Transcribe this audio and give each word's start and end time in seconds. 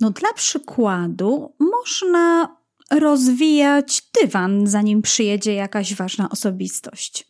No, 0.00 0.10
dla 0.10 0.32
przykładu, 0.32 1.52
można 1.58 2.56
rozwijać 2.90 4.02
dywan, 4.20 4.66
zanim 4.66 5.02
przyjedzie 5.02 5.54
jakaś 5.54 5.94
ważna 5.94 6.30
osobistość. 6.30 7.26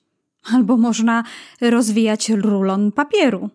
Albo 0.53 0.77
można 0.77 1.24
rozwijać 1.61 2.30
rulon 2.30 2.92
papieru. 2.92 3.50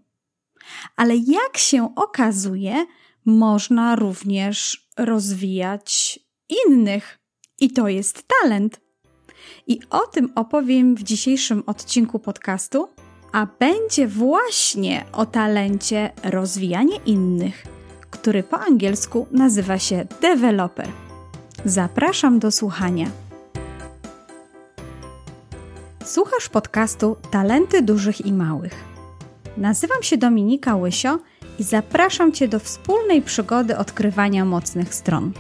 Ale 0.95 1.15
jak 1.15 1.57
się 1.57 1.95
okazuje, 1.95 2.85
można 3.25 3.95
również 3.95 4.87
rozwijać 4.97 6.19
innych. 6.67 7.19
I 7.59 7.69
to 7.69 7.87
jest 7.87 8.23
talent. 8.27 8.79
I 9.67 9.79
o 9.89 9.99
tym 9.99 10.31
opowiem 10.35 10.95
w 10.95 11.03
dzisiejszym 11.03 11.63
odcinku 11.65 12.19
podcastu, 12.19 12.89
a 13.31 13.47
będzie 13.59 14.07
właśnie 14.07 15.05
o 15.13 15.25
talencie 15.25 16.11
rozwijanie 16.23 16.95
innych, 17.05 17.78
który 18.11 18.43
po 18.43 18.59
angielsku 18.59 19.27
nazywa 19.31 19.79
się 19.79 20.05
developer. 20.21 20.87
Zapraszam 21.65 22.39
do 22.39 22.51
słuchania. 22.51 23.07
Słuchasz 26.05 26.49
podcastu 26.49 27.17
Talenty 27.31 27.81
Dużych 27.81 28.25
i 28.25 28.33
Małych. 28.33 28.75
Nazywam 29.57 30.03
się 30.03 30.17
Dominika 30.17 30.75
Łysio 30.75 31.19
i 31.59 31.63
zapraszam 31.63 32.31
Cię 32.31 32.47
do 32.47 32.59
wspólnej 32.59 33.21
przygody 33.21 33.77
odkrywania 33.77 34.45
mocnych 34.45 34.93
stron. 34.93 35.31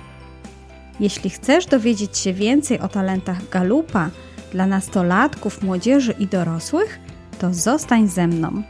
Jeśli 0.99 1.29
chcesz 1.29 1.65
dowiedzieć 1.65 2.17
się 2.17 2.33
więcej 2.33 2.79
o 2.79 2.87
talentach 2.87 3.49
Galupa 3.49 4.09
dla 4.51 4.67
nastolatków, 4.67 5.63
młodzieży 5.63 6.15
i 6.19 6.27
dorosłych, 6.27 6.99
to 7.39 7.53
zostań 7.53 8.07
ze 8.07 8.27
mną. 8.27 8.63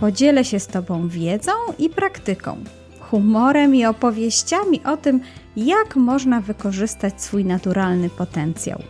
Podzielę 0.00 0.44
się 0.44 0.60
z 0.60 0.66
Tobą 0.66 1.08
wiedzą 1.08 1.52
i 1.78 1.90
praktyką, 1.90 2.64
humorem 3.10 3.74
i 3.74 3.84
opowieściami 3.84 4.80
o 4.84 4.96
tym, 4.96 5.20
jak 5.56 5.96
można 5.96 6.40
wykorzystać 6.40 7.22
swój 7.22 7.44
naturalny 7.44 8.10
potencjał. 8.10 8.82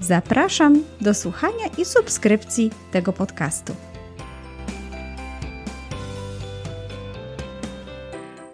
Zapraszam 0.00 0.82
do 1.00 1.14
słuchania 1.14 1.66
i 1.78 1.84
subskrypcji 1.84 2.70
tego 2.90 3.12
podcastu. 3.12 3.72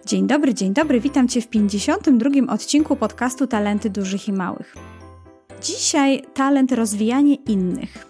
Dzień 0.05 0.27
dobry, 0.27 0.53
dzień 0.53 0.73
dobry, 0.73 0.99
witam 0.99 1.27
Cię 1.27 1.41
w 1.41 1.47
52. 1.47 2.29
odcinku 2.53 2.95
podcastu 2.95 3.47
Talenty 3.47 3.89
Dużych 3.89 4.27
i 4.27 4.33
Małych. 4.33 4.75
Dzisiaj 5.61 6.23
talent 6.33 6.71
rozwijanie 6.71 7.35
innych. 7.35 8.08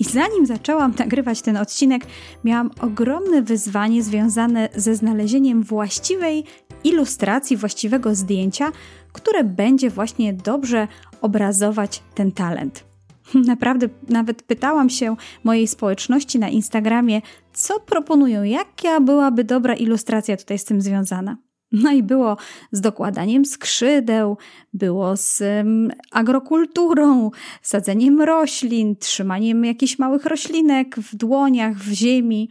I 0.00 0.04
zanim 0.04 0.46
zaczęłam 0.46 0.94
nagrywać 0.98 1.42
ten 1.42 1.56
odcinek, 1.56 2.06
miałam 2.44 2.70
ogromne 2.80 3.42
wyzwanie 3.42 4.02
związane 4.02 4.68
ze 4.74 4.94
znalezieniem 4.94 5.62
właściwej 5.62 6.44
ilustracji, 6.84 7.56
właściwego 7.56 8.14
zdjęcia, 8.14 8.72
które 9.12 9.44
będzie 9.44 9.90
właśnie 9.90 10.32
dobrze 10.32 10.88
obrazować 11.20 12.02
ten 12.14 12.32
talent. 12.32 12.84
Naprawdę 13.34 13.88
nawet 14.08 14.42
pytałam 14.42 14.90
się 14.90 15.16
mojej 15.44 15.66
społeczności 15.66 16.38
na 16.38 16.48
Instagramie, 16.48 17.22
co 17.52 17.80
proponują, 17.80 18.42
jaka 18.42 19.00
byłaby 19.00 19.44
dobra 19.44 19.74
ilustracja 19.74 20.36
tutaj 20.36 20.58
z 20.58 20.64
tym 20.64 20.80
związana. 20.80 21.36
No 21.82 21.92
i 21.92 22.02
było 22.02 22.36
z 22.72 22.80
dokładaniem 22.80 23.44
skrzydeł, 23.44 24.36
było 24.74 25.16
z 25.16 25.40
um, 25.40 25.90
agrokulturą, 26.10 27.30
sadzeniem 27.62 28.20
roślin, 28.20 28.96
trzymaniem 28.96 29.64
jakichś 29.64 29.98
małych 29.98 30.24
roślinek 30.24 30.96
w 30.96 31.16
dłoniach, 31.16 31.76
w 31.76 31.92
ziemi. 31.92 32.50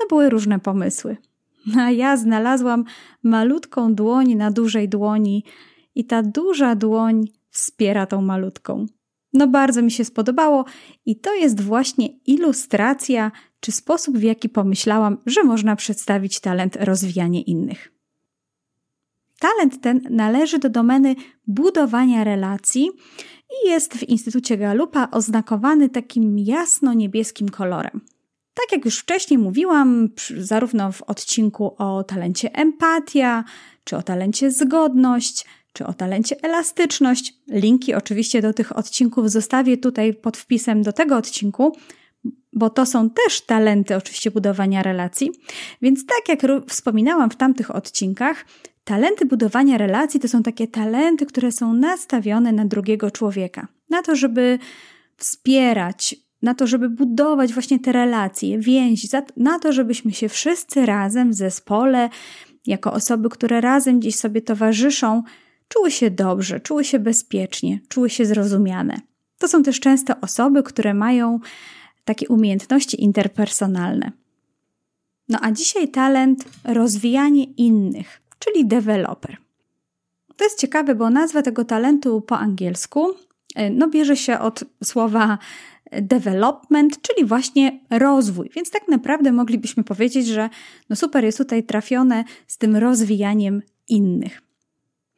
No 0.00 0.06
były 0.08 0.30
różne 0.30 0.60
pomysły. 0.60 1.16
A 1.78 1.90
ja 1.90 2.16
znalazłam 2.16 2.84
malutką 3.22 3.94
dłoń 3.94 4.34
na 4.34 4.50
dużej 4.50 4.88
dłoni 4.88 5.44
i 5.94 6.04
ta 6.04 6.22
duża 6.22 6.74
dłoń 6.74 7.28
wspiera 7.50 8.06
tą 8.06 8.22
malutką. 8.22 8.86
No 9.32 9.46
bardzo 9.46 9.82
mi 9.82 9.90
się 9.90 10.04
spodobało 10.04 10.64
i 11.06 11.16
to 11.16 11.34
jest 11.34 11.60
właśnie 11.60 12.08
ilustracja 12.26 13.32
czy 13.60 13.72
sposób, 13.72 14.18
w 14.18 14.22
jaki 14.22 14.48
pomyślałam, 14.48 15.18
że 15.26 15.44
można 15.44 15.76
przedstawić 15.76 16.40
talent 16.40 16.76
rozwijanie 16.80 17.42
innych. 17.42 17.92
Talent 19.42 19.80
ten 19.80 20.00
należy 20.10 20.58
do 20.58 20.70
domeny 20.70 21.14
budowania 21.46 22.24
relacji 22.24 22.90
i 23.50 23.68
jest 23.68 23.94
w 23.94 24.02
Instytucie 24.02 24.56
Galupa 24.56 25.08
oznakowany 25.10 25.88
takim 25.88 26.38
jasno-niebieskim 26.38 27.48
kolorem. 27.48 28.00
Tak 28.54 28.72
jak 28.72 28.84
już 28.84 28.98
wcześniej 28.98 29.38
mówiłam, 29.38 30.08
zarówno 30.38 30.92
w 30.92 31.02
odcinku 31.02 31.74
o 31.78 32.04
talencie 32.04 32.52
empatia, 32.52 33.44
czy 33.84 33.96
o 33.96 34.02
talencie 34.02 34.50
zgodność, 34.50 35.44
czy 35.72 35.86
o 35.86 35.92
talencie 35.94 36.36
elastyczność, 36.42 37.34
linki 37.48 37.94
oczywiście 37.94 38.42
do 38.42 38.52
tych 38.52 38.76
odcinków 38.76 39.30
zostawię 39.30 39.76
tutaj 39.76 40.14
pod 40.14 40.36
wpisem 40.36 40.82
do 40.82 40.92
tego 40.92 41.16
odcinku, 41.16 41.76
bo 42.52 42.70
to 42.70 42.86
są 42.86 43.10
też 43.10 43.40
talenty 43.40 43.96
oczywiście 43.96 44.30
budowania 44.30 44.82
relacji. 44.82 45.30
Więc 45.82 46.06
tak 46.06 46.28
jak 46.28 46.52
wspominałam 46.68 47.30
w 47.30 47.36
tamtych 47.36 47.76
odcinkach, 47.76 48.44
talenty 48.84 49.26
budowania 49.26 49.78
relacji 49.78 50.20
to 50.20 50.28
są 50.28 50.42
takie 50.42 50.68
talenty, 50.68 51.26
które 51.26 51.52
są 51.52 51.74
nastawione 51.74 52.52
na 52.52 52.64
drugiego 52.64 53.10
człowieka, 53.10 53.68
na 53.90 54.02
to, 54.02 54.16
żeby 54.16 54.58
wspierać, 55.16 56.16
na 56.42 56.54
to, 56.54 56.66
żeby 56.66 56.90
budować 56.90 57.52
właśnie 57.52 57.78
te 57.78 57.92
relacje, 57.92 58.58
więzi, 58.58 59.08
na 59.36 59.58
to, 59.58 59.72
żebyśmy 59.72 60.12
się 60.12 60.28
wszyscy 60.28 60.86
razem 60.86 61.30
w 61.30 61.34
zespole, 61.34 62.08
jako 62.66 62.92
osoby, 62.92 63.28
które 63.28 63.60
razem 63.60 64.00
gdzieś 64.00 64.16
sobie 64.16 64.42
towarzyszą, 64.42 65.22
czuły 65.68 65.90
się 65.90 66.10
dobrze, 66.10 66.60
czuły 66.60 66.84
się 66.84 66.98
bezpiecznie, 66.98 67.80
czuły 67.88 68.10
się 68.10 68.26
zrozumiane. 68.26 69.00
To 69.38 69.48
są 69.48 69.62
też 69.62 69.80
często 69.80 70.14
osoby, 70.20 70.62
które 70.62 70.94
mają 70.94 71.40
takie 72.04 72.28
umiejętności 72.28 73.04
interpersonalne. 73.04 74.12
No 75.28 75.38
a 75.42 75.52
dzisiaj 75.52 75.88
talent 75.88 76.44
rozwijanie 76.64 77.44
innych, 77.44 78.21
czyli 78.44 78.66
developer. 78.66 79.36
To 80.36 80.44
jest 80.44 80.60
ciekawe, 80.60 80.94
bo 80.94 81.10
nazwa 81.10 81.42
tego 81.42 81.64
talentu 81.64 82.20
po 82.20 82.38
angielsku 82.38 83.14
e, 83.54 83.70
no, 83.70 83.88
bierze 83.88 84.16
się 84.16 84.38
od 84.38 84.64
słowa 84.84 85.38
development, 85.92 87.02
czyli 87.02 87.26
właśnie 87.26 87.80
rozwój. 87.90 88.50
Więc 88.54 88.70
tak 88.70 88.88
naprawdę 88.88 89.32
moglibyśmy 89.32 89.84
powiedzieć, 89.84 90.26
że 90.26 90.50
no 90.90 90.96
super 90.96 91.24
jest 91.24 91.38
tutaj 91.38 91.64
trafione 91.64 92.24
z 92.46 92.58
tym 92.58 92.76
rozwijaniem 92.76 93.62
innych. 93.88 94.42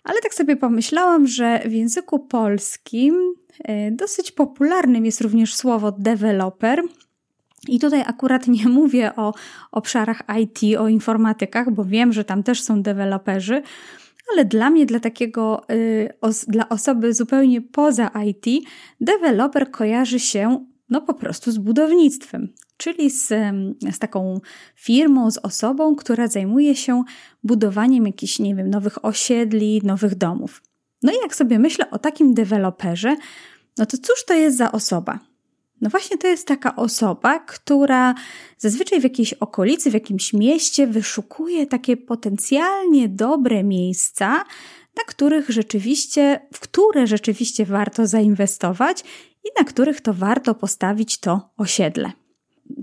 Ale 0.05 0.21
tak 0.21 0.35
sobie 0.35 0.57
pomyślałam, 0.57 1.27
że 1.27 1.63
w 1.67 1.73
języku 1.73 2.19
polskim 2.19 3.35
e, 3.65 3.91
dosyć 3.91 4.33
popularnym 4.33 5.05
jest 5.05 5.21
również 5.21 5.55
słowo 5.55 5.93
developer. 5.93 6.83
I 7.69 7.79
tutaj 7.79 8.03
akurat 8.07 8.49
nie 8.49 8.69
mówię 8.79 9.17
o 9.17 9.35
obszarach 9.73 10.23
IT, 10.41 10.79
o 10.79 10.89
informatykach, 10.89 11.71
bo 11.71 11.85
wiem, 11.85 12.13
że 12.13 12.25
tam 12.25 12.43
też 12.43 12.63
są 12.63 12.83
deweloperzy, 12.83 13.63
ale 14.33 14.45
dla 14.45 14.71
mnie, 14.71 14.87
dla 14.87 15.01
takiego, 15.01 15.63
y, 15.71 16.15
dla 16.49 16.69
osoby 16.69 17.15
zupełnie 17.15 17.63
poza 17.63 18.11
IT, 18.27 18.67
deweloper 19.01 19.71
kojarzy 19.71 20.21
się 20.21 20.67
no 20.91 21.01
po 21.01 21.15
prostu 21.15 21.53
z 21.53 21.59
budownictwem, 21.59 22.53
czyli 22.77 23.11
z, 23.11 23.29
z 23.93 23.99
taką 23.99 24.41
firmą, 24.75 25.31
z 25.31 25.39
osobą, 25.39 25.97
która 25.97 26.29
zajmuje 26.29 26.77
się 26.77 27.03
budowaniem 27.45 28.07
jakichś, 28.07 28.39
nie 28.39 28.55
wiem, 28.55 28.71
nowych 28.71 29.05
osiedli, 29.05 29.81
nowych 29.85 30.15
domów. 30.15 30.63
No 31.03 31.13
i 31.13 31.15
jak 31.23 31.35
sobie 31.35 31.59
myślę 31.59 31.91
o 31.91 31.99
takim 31.99 32.35
deweloperze, 32.35 33.17
no 33.79 33.87
to 33.87 33.97
cóż 33.97 34.25
to 34.27 34.35
jest 34.35 34.57
za 34.57 34.73
osoba? 34.73 35.19
No 35.85 35.91
właśnie 35.91 36.19
to 36.19 36.27
jest 36.27 36.47
taka 36.47 36.77
osoba, 36.77 37.39
która 37.39 38.15
zazwyczaj 38.59 39.01
w 39.01 39.05
jakiejś 39.05 39.33
okolicy, 39.33 39.91
w 39.91 39.95
jakimś 39.95 40.33
mieście 40.33 40.87
wyszukuje 40.87 41.67
takie 41.67 41.97
potencjalnie 41.97 43.09
dobre 43.09 43.65
miejsca, 43.65 44.45
na 44.97 45.03
których 45.07 45.51
rzeczywiście, 45.51 46.41
w 46.55 46.61
które 46.61 47.07
rzeczywiście 47.07 47.67
warto 47.67 48.07
zainwestować 48.07 49.05
i 49.45 49.49
na 49.59 49.65
których 49.65 50.01
to 50.01 50.15
warto 50.15 50.55
postawić 50.55 51.19
to 51.19 51.51
osiedle. 51.57 52.13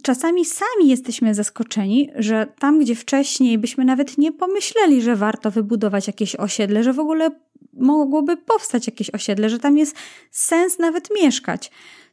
Czasami 0.03 0.45
sami 0.45 0.87
jesteśmy 0.89 1.35
zaskoczeni, 1.35 2.09
że 2.15 2.47
tam, 2.59 2.79
gdzie 2.79 2.95
wcześniej 2.95 3.57
byśmy 3.57 3.85
nawet 3.85 4.17
nie 4.17 4.31
pomyśleli, 4.31 5.01
że 5.01 5.15
warto 5.15 5.51
wybudować 5.51 6.07
jakieś 6.07 6.35
osiedle, 6.35 6.83
że 6.83 6.93
w 6.93 6.99
ogóle 6.99 7.31
mogłoby 7.73 8.37
powstać 8.37 8.87
jakieś 8.87 9.09
osiedle, 9.09 9.49
że 9.49 9.59
tam 9.59 9.77
jest 9.77 9.95
sens 10.31 10.79
nawet 10.79 11.09
mieszkać, 11.21 11.71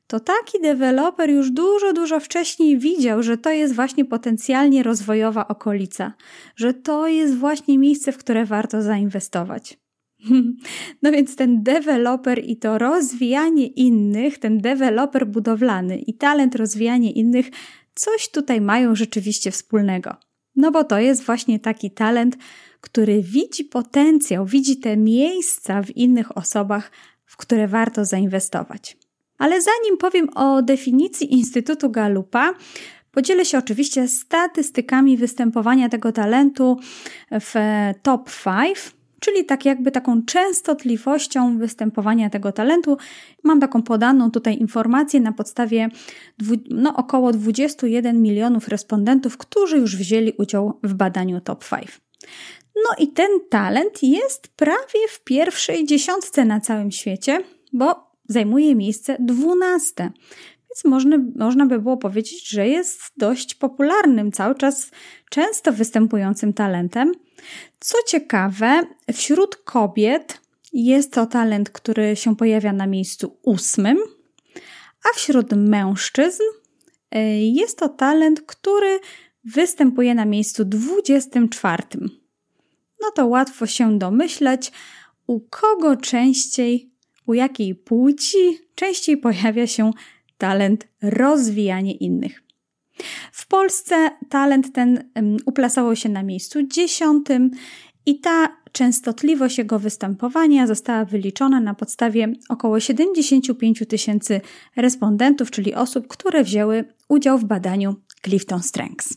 to 0.09 0.21
taki 0.21 0.61
deweloper 0.61 1.31
już 1.31 1.51
dużo, 1.51 1.93
dużo 1.93 2.21
wcześniej 2.21 2.79
widział, 2.79 3.23
że 3.23 3.39
to 3.39 3.51
jest 3.51 3.75
właśnie 3.75 4.05
potencjalnie 4.05 4.83
rozwojowa 4.83 5.49
okolica, 5.49 6.13
że 6.57 6.75
to 6.75 7.07
jest 7.07 7.37
właśnie 7.37 7.79
miejsce, 7.79 8.13
w 8.13 8.19
które 8.19 8.45
warto 8.45 8.83
zainwestować. 8.83 9.79
No 11.03 11.13
więc 11.13 11.37
ten 11.37 11.63
deweloper 11.63 12.45
i 12.45 12.57
to 12.57 12.79
rozwijanie 12.79 13.67
innych, 13.67 14.39
ten 14.39 14.59
deweloper 14.59 15.27
budowlany 15.27 15.99
i 15.99 16.15
talent 16.15 16.55
rozwijanie 16.55 17.13
innych, 17.13 17.51
coś 17.95 18.31
tutaj 18.31 18.61
mają 18.61 18.95
rzeczywiście 18.95 19.51
wspólnego. 19.51 20.17
No 20.57 20.71
bo 20.71 20.85
to 20.85 20.99
jest 20.99 21.25
właśnie 21.25 21.61
taki 21.61 21.91
talent, 21.91 22.37
który 22.81 23.23
widzi 23.23 23.65
potencjał, 23.65 24.47
widzi 24.47 24.77
te 24.77 24.97
miejsca 24.97 25.83
w 25.83 25.91
innych 25.91 26.39
osobach, 26.39 26.91
w 27.25 27.37
które 27.37 27.69
warto 27.69 28.05
zainwestować. 28.05 28.97
Ale 29.39 29.61
zanim 29.63 29.97
powiem 29.99 30.29
o 30.35 30.63
definicji 30.63 31.35
Instytutu 31.35 31.91
Galupa, 31.91 32.55
podzielę 33.13 33.45
się 33.45 33.59
oczywiście 33.59 34.09
statystykami 34.09 35.17
występowania 35.17 35.89
tego 35.89 36.13
talentu 36.13 36.77
w 37.31 37.55
top 38.03 38.31
5 38.45 38.99
czyli 39.21 39.45
tak 39.45 39.65
jakby 39.65 39.91
taką 39.91 40.23
częstotliwością 40.23 41.59
występowania 41.59 42.31
tego 42.31 42.53
talentu. 42.53 42.97
Mam 43.45 43.61
taką 43.61 43.83
podaną 43.83 44.31
tutaj 44.31 44.59
informację 44.59 45.21
na 45.21 45.33
podstawie 45.33 45.89
no, 46.71 46.97
około 46.97 47.33
21 47.33 48.23
milionów 48.23 48.69
respondentów, 48.69 49.37
którzy 49.37 49.79
już 49.79 49.97
wzięli 49.97 50.33
udział 50.39 50.81
w 50.83 50.95
badaniu 50.95 51.41
Top 51.41 51.65
5. 51.71 52.01
No 52.77 53.05
i 53.05 53.09
ten 53.09 53.29
talent 53.51 54.03
jest 54.03 54.49
prawie 54.49 55.09
w 55.09 55.25
pierwszej 55.25 55.87
dziesiątce 55.87 56.45
na 56.45 56.61
całym 56.61 56.91
świecie, 56.91 57.41
bo 57.73 58.08
zajmuje 58.29 58.75
miejsce 58.75 59.17
dwunaste. 59.21 60.11
Więc 60.69 60.85
można, 60.85 61.19
można 61.37 61.67
by 61.67 61.79
było 61.79 61.97
powiedzieć, 61.97 62.49
że 62.49 62.69
jest 62.69 63.01
dość 63.17 63.55
popularnym, 63.55 64.33
cały 64.33 64.55
czas 64.55 64.91
często 65.31 65.73
występującym 65.73 66.53
talentem. 66.53 67.13
Co 67.81 67.99
ciekawe, 68.07 68.83
wśród 69.13 69.57
kobiet 69.57 70.41
jest 70.73 71.13
to 71.13 71.27
talent, 71.27 71.71
który 71.71 72.17
się 72.17 72.37
pojawia 72.37 72.73
na 72.73 72.87
miejscu 72.87 73.37
ósmym, 73.43 73.99
a 75.05 75.17
wśród 75.17 75.53
mężczyzn 75.53 76.43
e, 77.11 77.45
jest 77.45 77.79
to 77.79 77.89
talent, 77.89 78.41
który 78.41 79.01
występuje 79.45 80.15
na 80.15 80.25
miejscu 80.25 80.65
dwudziestym 80.65 81.49
czwartym. 81.49 82.11
No 83.03 83.11
to 83.11 83.27
łatwo 83.27 83.67
się 83.67 83.99
domyśleć, 83.99 84.73
u 85.27 85.41
kogo 85.41 85.97
częściej, 85.97 86.91
u 87.29 87.35
jakiej 87.35 87.75
płci 87.75 88.59
częściej 88.75 89.17
pojawia 89.17 89.67
się 89.67 89.91
talent 90.39 90.89
rozwijanie 91.03 91.93
innych. 91.93 92.43
W 93.33 93.47
Polsce 93.47 94.11
talent 94.29 94.73
ten 94.73 95.11
uplasował 95.47 95.97
się 95.97 96.09
na 96.09 96.23
miejscu 96.23 96.63
dziesiątym 96.63 97.51
i 98.07 98.21
ta 98.21 98.57
częstotliwość 98.73 99.59
jego 99.59 99.79
występowania 99.79 100.67
została 100.67 101.05
wyliczona 101.05 101.61
na 101.61 101.75
podstawie 101.75 102.33
około 102.49 102.81
75 102.81 103.83
tysięcy 103.89 104.41
respondentów, 104.77 105.51
czyli 105.51 105.75
osób, 105.75 106.09
które 106.09 106.45
wzięły 106.45 106.85
udział 107.09 107.39
w 107.39 107.45
badaniu 107.45 107.95
Clifton 108.25 108.63
Strengths. 108.63 109.15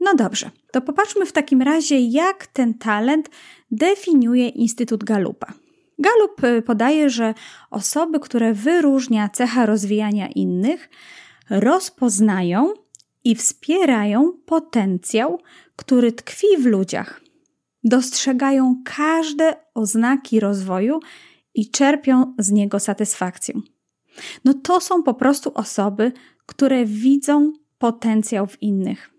No 0.00 0.14
dobrze, 0.14 0.50
to 0.72 0.80
popatrzmy 0.80 1.26
w 1.26 1.32
takim 1.32 1.62
razie, 1.62 2.00
jak 2.00 2.46
ten 2.46 2.74
talent 2.74 3.30
definiuje 3.70 4.48
Instytut 4.48 5.04
Galupa. 5.04 5.65
Galup 5.98 6.44
y, 6.44 6.62
podaje, 6.62 7.10
że 7.10 7.34
osoby, 7.70 8.20
które 8.20 8.52
wyróżnia 8.52 9.28
cecha 9.28 9.66
rozwijania 9.66 10.28
innych, 10.28 10.90
rozpoznają 11.50 12.74
i 13.24 13.34
wspierają 13.34 14.32
potencjał, 14.46 15.40
który 15.76 16.12
tkwi 16.12 16.46
w 16.58 16.66
ludziach. 16.66 17.20
Dostrzegają 17.84 18.82
każde 18.84 19.56
oznaki 19.74 20.40
rozwoju 20.40 21.00
i 21.54 21.70
czerpią 21.70 22.34
z 22.38 22.50
niego 22.50 22.80
satysfakcję. 22.80 23.54
No 24.44 24.54
to 24.54 24.80
są 24.80 25.02
po 25.02 25.14
prostu 25.14 25.50
osoby, 25.54 26.12
które 26.46 26.84
widzą 26.84 27.52
potencjał 27.78 28.46
w 28.46 28.62
innych. 28.62 29.10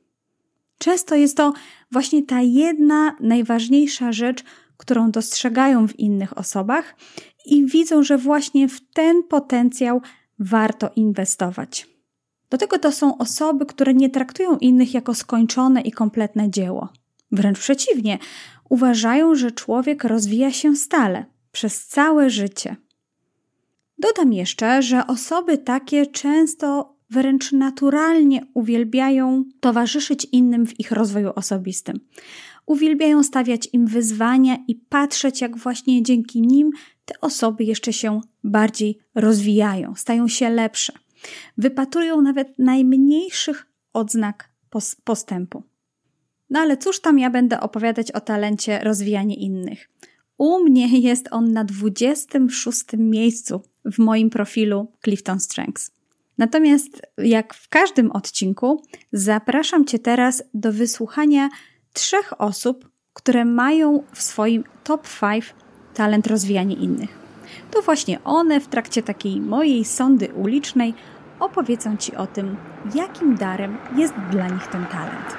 Często 0.78 1.16
jest 1.16 1.38
to 1.38 1.54
właśnie 1.92 2.26
ta 2.26 2.42
jedna 2.42 3.16
najważniejsza 3.20 4.12
rzecz, 4.12 4.44
którą 4.78 5.12
dostrzegają 5.12 5.88
w 5.88 6.00
innych 6.00 6.38
osobach 6.38 6.96
i 7.46 7.66
widzą, 7.66 8.04
że 8.04 8.18
właśnie 8.18 8.68
w 8.68 8.82
ten 8.94 9.24
potencjał 9.24 10.02
warto 10.40 10.90
inwestować. 10.96 11.88
Do 12.50 12.58
tego 12.58 12.80
to 12.80 12.92
są 12.92 13.18
osoby, 13.18 13.66
które 13.66 13.94
nie 13.94 14.10
traktują 14.10 14.58
innych 14.58 14.94
jako 14.94 15.16
skończone 15.16 15.82
i 15.82 15.92
kompletne 15.92 16.52
dzieło. 16.52 16.90
Wręcz 17.32 17.60
przeciwnie, 17.60 18.18
uważają, 18.70 19.36
że 19.36 19.52
człowiek 19.52 20.04
rozwija 20.04 20.52
się 20.52 20.76
stale, 20.76 21.26
przez 21.52 21.88
całe 21.88 22.30
życie. 22.30 22.76
Dodam 23.98 24.34
jeszcze, 24.34 24.82
że 24.82 25.08
osoby 25.08 25.58
takie 25.58 26.06
często 26.06 26.98
wręcz 27.10 27.52
naturalnie 27.52 28.46
uwielbiają 28.54 29.44
towarzyszyć 29.60 30.28
innym 30.32 30.68
w 30.68 30.80
ich 30.80 30.92
rozwoju 30.92 31.32
osobistym. 31.36 32.00
Uwielbiają 32.68 33.24
stawiać 33.24 33.70
im 33.74 33.88
wyzwania 33.88 34.58
i 34.68 34.76
patrzeć, 34.76 35.42
jak 35.42 35.58
właśnie 35.58 36.04
dzięki 36.04 36.42
nim 36.42 36.72
te 37.06 37.22
osoby 37.22 37.64
jeszcze 37.64 37.94
się 37.94 38.22
bardziej 38.44 39.00
rozwijają, 39.16 39.96
stają 39.96 40.28
się 40.28 40.50
lepsze. 40.50 40.94
Wypatrują 41.58 42.22
nawet 42.22 42.60
najmniejszych 42.60 43.66
odznak 43.94 44.50
postępu. 45.04 45.64
No 46.50 46.60
ale 46.60 46.78
cóż 46.78 47.00
tam 47.00 47.20
ja 47.20 47.30
będę 47.30 47.60
opowiadać 47.60 48.12
o 48.12 48.22
talencie 48.22 48.80
rozwijania 48.80 49.36
innych. 49.36 49.90
U 50.38 50.64
mnie 50.64 51.00
jest 51.00 51.28
on 51.32 51.52
na 51.52 51.64
26 51.64 52.84
miejscu 52.98 53.62
w 53.86 54.00
moim 54.00 54.30
profilu 54.30 54.92
Clifton 55.04 55.40
Strengths. 55.40 55.92
Natomiast, 56.38 57.02
jak 57.18 57.54
w 57.54 57.70
każdym 57.70 58.12
odcinku, 58.12 58.84
zapraszam 59.12 59.86
Cię 59.86 60.00
teraz 60.00 60.44
do 60.54 60.74
wysłuchania 60.74 61.50
trzech 61.94 62.42
osób, 62.42 62.90
które 63.14 63.46
mają 63.46 64.04
w 64.14 64.22
swoim 64.22 64.64
top 64.84 65.08
5 65.22 65.56
talent 65.94 66.28
rozwijania 66.28 66.76
innych. 66.76 67.28
To 67.72 67.82
właśnie 67.82 68.24
one 68.24 68.60
w 68.60 68.68
trakcie 68.68 69.04
takiej 69.04 69.42
mojej 69.42 69.86
sądy 69.86 70.34
ulicznej 70.34 70.94
opowiedzą 71.40 71.98
Ci 71.98 72.16
o 72.16 72.28
tym, 72.28 72.58
jakim 72.96 73.36
darem 73.36 73.78
jest 73.96 74.14
dla 74.32 74.48
nich 74.48 74.68
ten 74.68 74.86
talent. 74.86 75.38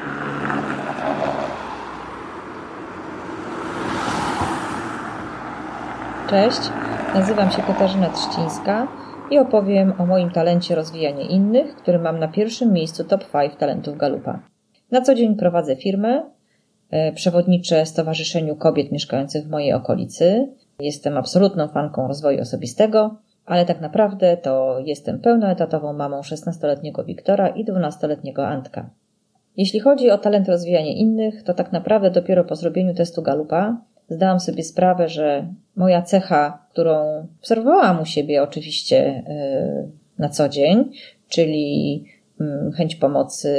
Cześć, 6.31 6.71
nazywam 7.15 7.50
się 7.50 7.62
Katarzyna 7.62 8.11
Trzcińska 8.11 8.89
i 9.31 9.39
opowiem 9.39 9.93
o 9.99 10.06
moim 10.06 10.31
talencie 10.31 10.75
rozwijania 10.75 11.29
innych, 11.29 11.77
który 11.77 11.99
mam 11.99 12.19
na 12.19 12.29
pierwszym 12.29 12.73
miejscu 12.73 13.05
top 13.05 13.31
5 13.33 13.56
talentów 13.59 13.97
Galupa. 13.97 14.39
Na 14.91 15.00
co 15.00 15.15
dzień 15.15 15.37
prowadzę 15.37 15.77
firmę, 15.77 16.23
przewodniczę 17.14 17.87
Stowarzyszeniu 17.87 18.57
Kobiet 18.57 18.92
mieszkających 18.92 19.45
w 19.45 19.50
mojej 19.50 19.73
okolicy. 19.73 20.49
Jestem 20.80 21.16
absolutną 21.16 21.68
fanką 21.68 22.09
rozwoju 22.09 22.40
osobistego, 22.40 23.16
ale 23.47 23.66
tak 23.66 23.80
naprawdę 23.80 24.37
to 24.37 24.78
jestem 24.85 25.18
pełnoetatową 25.18 25.92
mamą 25.92 26.21
16-letniego 26.21 27.04
Wiktora 27.04 27.49
i 27.49 27.64
12-letniego 27.64 28.47
Antka. 28.47 28.90
Jeśli 29.57 29.80
chodzi 29.80 30.11
o 30.11 30.18
talent 30.18 30.49
rozwijania 30.49 30.92
innych, 30.92 31.42
to 31.42 31.54
tak 31.54 31.73
naprawdę 31.73 32.11
dopiero 32.11 32.45
po 32.45 32.57
zrobieniu 32.57 32.95
testu 32.95 33.23
Galupa 33.23 33.80
zdałam 34.09 34.40
sobie 34.40 34.64
sprawę, 34.64 35.09
że 35.09 35.47
moja 35.76 36.02
cecha, 36.02 36.66
którą 36.71 37.26
obserwowałam 37.40 38.00
u 38.00 38.04
siebie 38.04 38.42
oczywiście 38.42 38.99
e, 39.07 39.88
na 40.18 40.28
co 40.28 40.49
dzień, 40.49 40.90
czyli 41.28 42.04
chęć 42.76 42.97
pomocy 42.97 43.54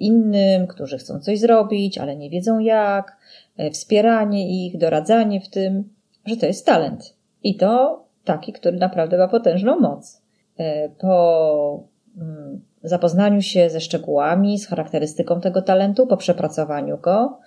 innym, 0.00 0.66
którzy 0.66 0.98
chcą 0.98 1.20
coś 1.20 1.38
zrobić, 1.38 1.98
ale 1.98 2.16
nie 2.16 2.30
wiedzą 2.30 2.58
jak, 2.58 3.16
e, 3.56 3.70
wspieranie 3.70 4.66
ich, 4.66 4.78
doradzanie 4.78 5.40
w 5.40 5.48
tym, 5.48 5.88
że 6.26 6.36
to 6.36 6.46
jest 6.46 6.66
talent. 6.66 7.14
I 7.42 7.56
to 7.56 8.04
taki, 8.24 8.52
który 8.52 8.76
naprawdę 8.76 9.18
ma 9.18 9.28
potężną 9.28 9.80
moc. 9.80 10.22
E, 10.58 10.88
po 10.88 11.84
mm, 12.16 12.60
zapoznaniu 12.82 13.42
się 13.42 13.70
ze 13.70 13.80
szczegółami, 13.80 14.58
z 14.58 14.66
charakterystyką 14.66 15.40
tego 15.40 15.62
talentu, 15.62 16.06
po 16.06 16.16
przepracowaniu 16.16 16.98
go, 16.98 17.38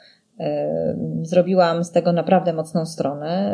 Zrobiłam 1.22 1.84
z 1.84 1.92
tego 1.92 2.12
naprawdę 2.12 2.54
mocną 2.54 2.86
stronę. 2.86 3.52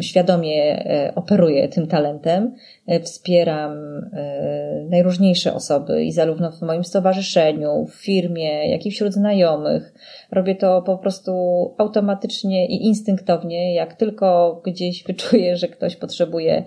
Świadomie 0.00 0.86
e, 0.86 1.12
operuję 1.14 1.68
tym 1.68 1.86
talentem. 1.86 2.54
E, 2.86 3.00
wspieram 3.00 3.72
e, 4.12 4.86
najróżniejsze 4.90 5.54
osoby 5.54 6.04
i 6.04 6.12
zarówno 6.12 6.52
w 6.52 6.62
moim 6.62 6.84
stowarzyszeniu, 6.84 7.86
w 7.86 7.94
firmie, 7.94 8.70
jak 8.70 8.86
i 8.86 8.90
wśród 8.90 9.12
znajomych. 9.12 9.94
Robię 10.32 10.54
to 10.54 10.82
po 10.82 10.98
prostu 10.98 11.32
automatycznie 11.78 12.66
i 12.66 12.86
instynktownie, 12.86 13.74
jak 13.74 13.94
tylko 13.94 14.60
gdzieś 14.64 15.04
wyczuję, 15.04 15.56
że 15.56 15.68
ktoś 15.68 15.96
potrzebuje 15.96 16.64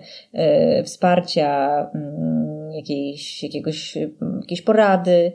wsparcia, 0.84 1.90
mm, 1.94 2.59
jakiejś, 2.74 3.42
jakiegoś, 3.42 3.98
jakiejś 4.40 4.62
porady, 4.62 5.32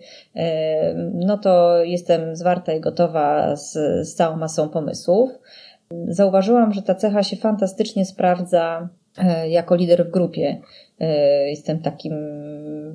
no 1.14 1.38
to 1.38 1.84
jestem 1.84 2.36
zwarta 2.36 2.74
i 2.74 2.82
gotowa 2.82 3.56
z, 3.56 3.74
z 4.08 4.16
całą 4.16 4.38
masą 4.38 4.70
pomysłów. 4.70 5.30
Zauważyłam, 6.08 6.74
że 6.74 6.82
ta 6.82 6.96
cecha 6.96 7.24
się 7.24 7.36
fantastycznie 7.36 8.06
sprawdza 8.06 8.90
jako 9.50 9.76
lider 9.76 10.08
w 10.08 10.12
grupie. 10.12 10.62
Jestem 11.48 11.80
takim 11.80 12.14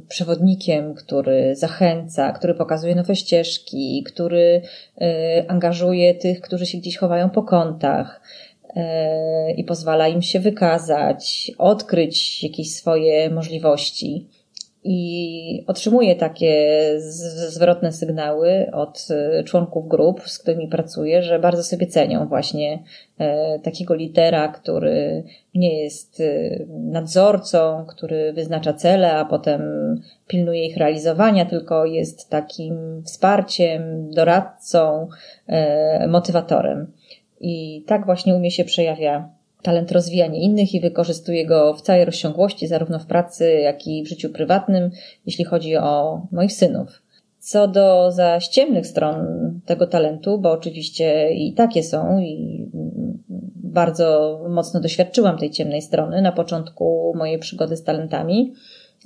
przewodnikiem, 0.08 0.94
który 0.94 1.56
zachęca, 1.56 2.32
który 2.32 2.54
pokazuje 2.54 2.94
nowe 2.94 3.16
ścieżki, 3.16 4.04
który 4.06 4.62
angażuje 5.48 6.14
tych, 6.14 6.40
którzy 6.40 6.66
się 6.66 6.78
gdzieś 6.78 6.96
chowają 6.96 7.30
po 7.30 7.42
kątach 7.42 8.20
i 9.56 9.64
pozwala 9.64 10.08
im 10.08 10.22
się 10.22 10.40
wykazać, 10.40 11.52
odkryć 11.58 12.42
jakieś 12.42 12.74
swoje 12.74 13.30
możliwości 13.30 14.28
i 14.84 15.64
otrzymuję 15.66 16.16
takie 16.16 16.76
zwrotne 17.48 17.92
sygnały 17.92 18.70
od 18.72 19.08
e, 19.10 19.44
członków 19.44 19.88
grup, 19.88 20.28
z 20.28 20.38
którymi 20.38 20.68
pracuję, 20.68 21.22
że 21.22 21.38
bardzo 21.38 21.64
sobie 21.64 21.86
cenią 21.86 22.28
właśnie 22.28 22.82
e, 23.18 23.58
takiego 23.58 23.94
litera, 23.94 24.48
który 24.48 25.24
nie 25.54 25.82
jest 25.82 26.20
e, 26.20 26.24
nadzorcą, 26.68 27.84
który 27.88 28.32
wyznacza 28.32 28.72
cele, 28.72 29.12
a 29.12 29.24
potem 29.24 29.62
pilnuje 30.28 30.66
ich 30.66 30.76
realizowania, 30.76 31.44
tylko 31.46 31.84
jest 31.84 32.30
takim 32.30 33.02
wsparciem, 33.04 34.10
doradcą, 34.10 35.08
motywatorem. 36.08 36.92
I 37.40 37.84
tak 37.86 38.06
właśnie 38.06 38.34
u 38.34 38.38
mnie 38.38 38.50
się 38.50 38.64
przejawia 38.64 39.28
talent 39.62 39.92
rozwijania 39.92 40.40
innych 40.40 40.74
i 40.74 40.80
wykorzystuję 40.80 41.46
go 41.46 41.74
w 41.74 41.82
całej 41.82 42.04
rozciągłości, 42.04 42.66
zarówno 42.66 42.98
w 42.98 43.06
pracy, 43.06 43.52
jak 43.52 43.86
i 43.86 44.02
w 44.02 44.08
życiu 44.08 44.30
prywatnym, 44.30 44.90
jeśli 45.26 45.44
chodzi 45.44 45.76
o 45.76 46.22
moich 46.32 46.52
synów. 46.52 47.02
Co 47.38 47.68
do 47.68 48.12
zaś 48.12 48.48
ciemnych 48.48 48.86
stron 48.86 49.16
tego 49.66 49.86
talentu, 49.86 50.38
bo 50.38 50.50
oczywiście 50.50 51.30
i 51.34 51.52
takie 51.52 51.82
są, 51.82 52.18
i 52.18 52.66
bardzo 53.54 54.38
mocno 54.48 54.80
doświadczyłam 54.80 55.38
tej 55.38 55.50
ciemnej 55.50 55.82
strony 55.82 56.22
na 56.22 56.32
początku 56.32 57.12
mojej 57.16 57.38
przygody 57.38 57.76
z 57.76 57.84
talentami, 57.84 58.52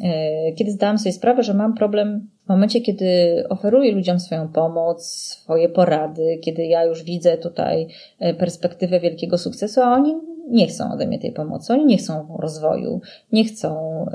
e, 0.05 0.53
kiedy 0.53 0.71
zdałam 0.71 0.99
sobie 0.99 1.13
sprawę, 1.13 1.43
że 1.43 1.55
mam 1.55 1.75
problem 1.75 2.29
w 2.45 2.49
momencie, 2.49 2.81
kiedy 2.81 3.07
oferuję 3.49 3.93
ludziom 3.93 4.21
swoją 4.21 4.49
pomoc, 4.49 5.07
swoje 5.07 5.69
porady, 5.69 6.39
kiedy 6.43 6.67
ja 6.67 6.85
już 6.85 7.03
widzę 7.03 7.39
tutaj 7.39 7.87
e, 8.21 8.35
perspektywę 8.35 9.01
wielkiego 9.01 9.39
sukcesu, 9.39 9.81
a 9.81 9.95
oni 9.95 10.15
nie 10.49 10.67
chcą 10.67 10.93
ode 10.93 11.07
mnie 11.07 11.19
tej 11.19 11.33
pomocy, 11.33 11.73
oni 11.73 11.87
nie 11.87 11.97
chcą 11.97 12.37
rozwoju, 12.39 13.01
nie 13.33 13.45
chcą 13.45 14.03
y, 14.07 14.11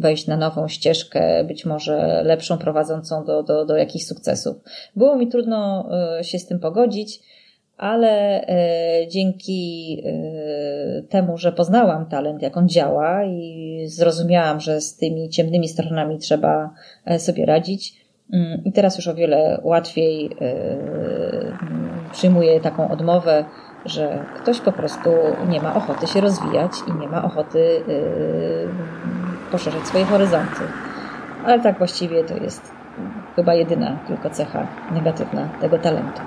wejść 0.00 0.26
na 0.26 0.36
nową 0.36 0.68
ścieżkę, 0.68 1.44
być 1.44 1.64
może 1.64 2.22
lepszą, 2.24 2.58
prowadzącą 2.58 3.24
do, 3.24 3.42
do, 3.42 3.64
do 3.64 3.76
jakichś 3.76 4.04
sukcesów. 4.04 4.56
Było 4.96 5.16
mi 5.16 5.28
trudno 5.28 5.88
y, 6.20 6.24
się 6.24 6.38
z 6.38 6.46
tym 6.46 6.60
pogodzić, 6.60 7.20
ale 7.78 8.42
y, 8.42 9.08
dzięki 9.08 10.02
temu, 11.08 11.38
że 11.38 11.52
poznałam 11.52 12.06
talent, 12.06 12.42
jak 12.42 12.56
on 12.56 12.68
działa 12.68 13.24
i 13.24 13.82
zrozumiałam, 13.86 14.60
że 14.60 14.80
z 14.80 14.96
tymi 14.96 15.28
ciemnymi 15.28 15.68
stronami 15.68 16.18
trzeba 16.18 16.70
sobie 17.18 17.46
radzić, 17.46 17.94
mm, 18.32 18.64
i 18.64 18.72
teraz 18.72 18.96
już 18.96 19.08
o 19.08 19.14
wiele 19.14 19.60
łatwiej 19.64 20.30
przyjmuję 22.12 22.60
taką 22.60 22.90
odmowę, 22.90 23.44
że 23.84 24.24
ktoś 24.36 24.60
po 24.60 24.72
prostu 24.72 25.10
nie 25.48 25.60
ma 25.60 25.74
ochoty 25.74 26.06
się 26.06 26.20
rozwijać 26.20 26.72
i 26.88 27.00
nie 27.00 27.08
ma 27.08 27.24
ochoty 27.24 27.80
poszerzać 29.50 29.86
swoje 29.86 30.04
horyzonty. 30.04 30.60
Ale 31.44 31.60
tak 31.60 31.78
właściwie 31.78 32.24
to 32.24 32.36
jest 32.36 32.72
chyba 33.36 33.54
jedyna 33.54 33.98
tylko 34.06 34.30
cecha 34.30 34.66
negatywna 34.92 35.48
tego 35.60 35.78
talentu. 35.78 36.20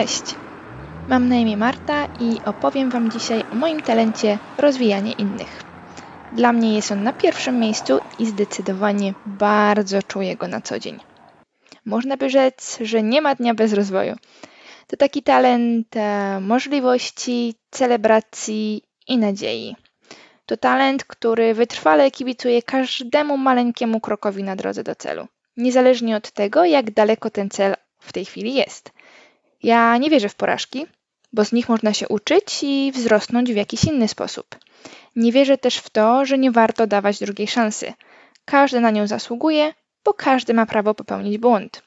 Cześć! 0.00 0.34
Mam 1.08 1.28
na 1.28 1.36
imię 1.36 1.56
Marta 1.56 2.08
i 2.20 2.40
opowiem 2.46 2.90
Wam 2.90 3.10
dzisiaj 3.10 3.44
o 3.52 3.54
moim 3.54 3.82
talencie 3.82 4.38
rozwijanie 4.58 5.12
innych. 5.12 5.62
Dla 6.32 6.52
mnie 6.52 6.74
jest 6.74 6.92
on 6.92 7.02
na 7.02 7.12
pierwszym 7.12 7.58
miejscu 7.58 7.98
i 8.18 8.26
zdecydowanie 8.26 9.14
bardzo 9.26 10.02
czuję 10.02 10.36
go 10.36 10.48
na 10.48 10.60
co 10.60 10.78
dzień. 10.78 10.98
Można 11.84 12.16
by 12.16 12.30
rzec, 12.30 12.78
że 12.80 13.02
nie 13.02 13.22
ma 13.22 13.34
dnia 13.34 13.54
bez 13.54 13.72
rozwoju. 13.72 14.16
To 14.86 14.96
taki 14.96 15.22
talent 15.22 15.96
e, 15.96 16.40
możliwości, 16.40 17.54
celebracji 17.70 18.82
i 19.08 19.18
nadziei. 19.18 19.76
To 20.46 20.56
talent, 20.56 21.04
który 21.04 21.54
wytrwale 21.54 22.10
kibicuje 22.10 22.62
każdemu 22.62 23.36
maleńkiemu 23.36 24.00
krokowi 24.00 24.42
na 24.42 24.56
drodze 24.56 24.82
do 24.84 24.94
celu, 24.94 25.26
niezależnie 25.56 26.16
od 26.16 26.30
tego, 26.30 26.64
jak 26.64 26.90
daleko 26.90 27.30
ten 27.30 27.50
cel 27.50 27.74
w 27.98 28.12
tej 28.12 28.24
chwili 28.24 28.54
jest. 28.54 28.92
Ja 29.62 29.96
nie 29.96 30.10
wierzę 30.10 30.28
w 30.28 30.34
porażki, 30.34 30.86
bo 31.32 31.44
z 31.44 31.52
nich 31.52 31.68
można 31.68 31.94
się 31.94 32.08
uczyć 32.08 32.58
i 32.62 32.92
wzrosnąć 32.92 33.52
w 33.52 33.56
jakiś 33.56 33.84
inny 33.84 34.08
sposób. 34.08 34.46
Nie 35.16 35.32
wierzę 35.32 35.58
też 35.58 35.76
w 35.76 35.90
to, 35.90 36.24
że 36.26 36.38
nie 36.38 36.50
warto 36.50 36.86
dawać 36.86 37.18
drugiej 37.18 37.48
szansy. 37.48 37.92
Każdy 38.44 38.80
na 38.80 38.90
nią 38.90 39.06
zasługuje, 39.06 39.74
bo 40.04 40.14
każdy 40.14 40.54
ma 40.54 40.66
prawo 40.66 40.94
popełnić 40.94 41.38
błąd. 41.38 41.82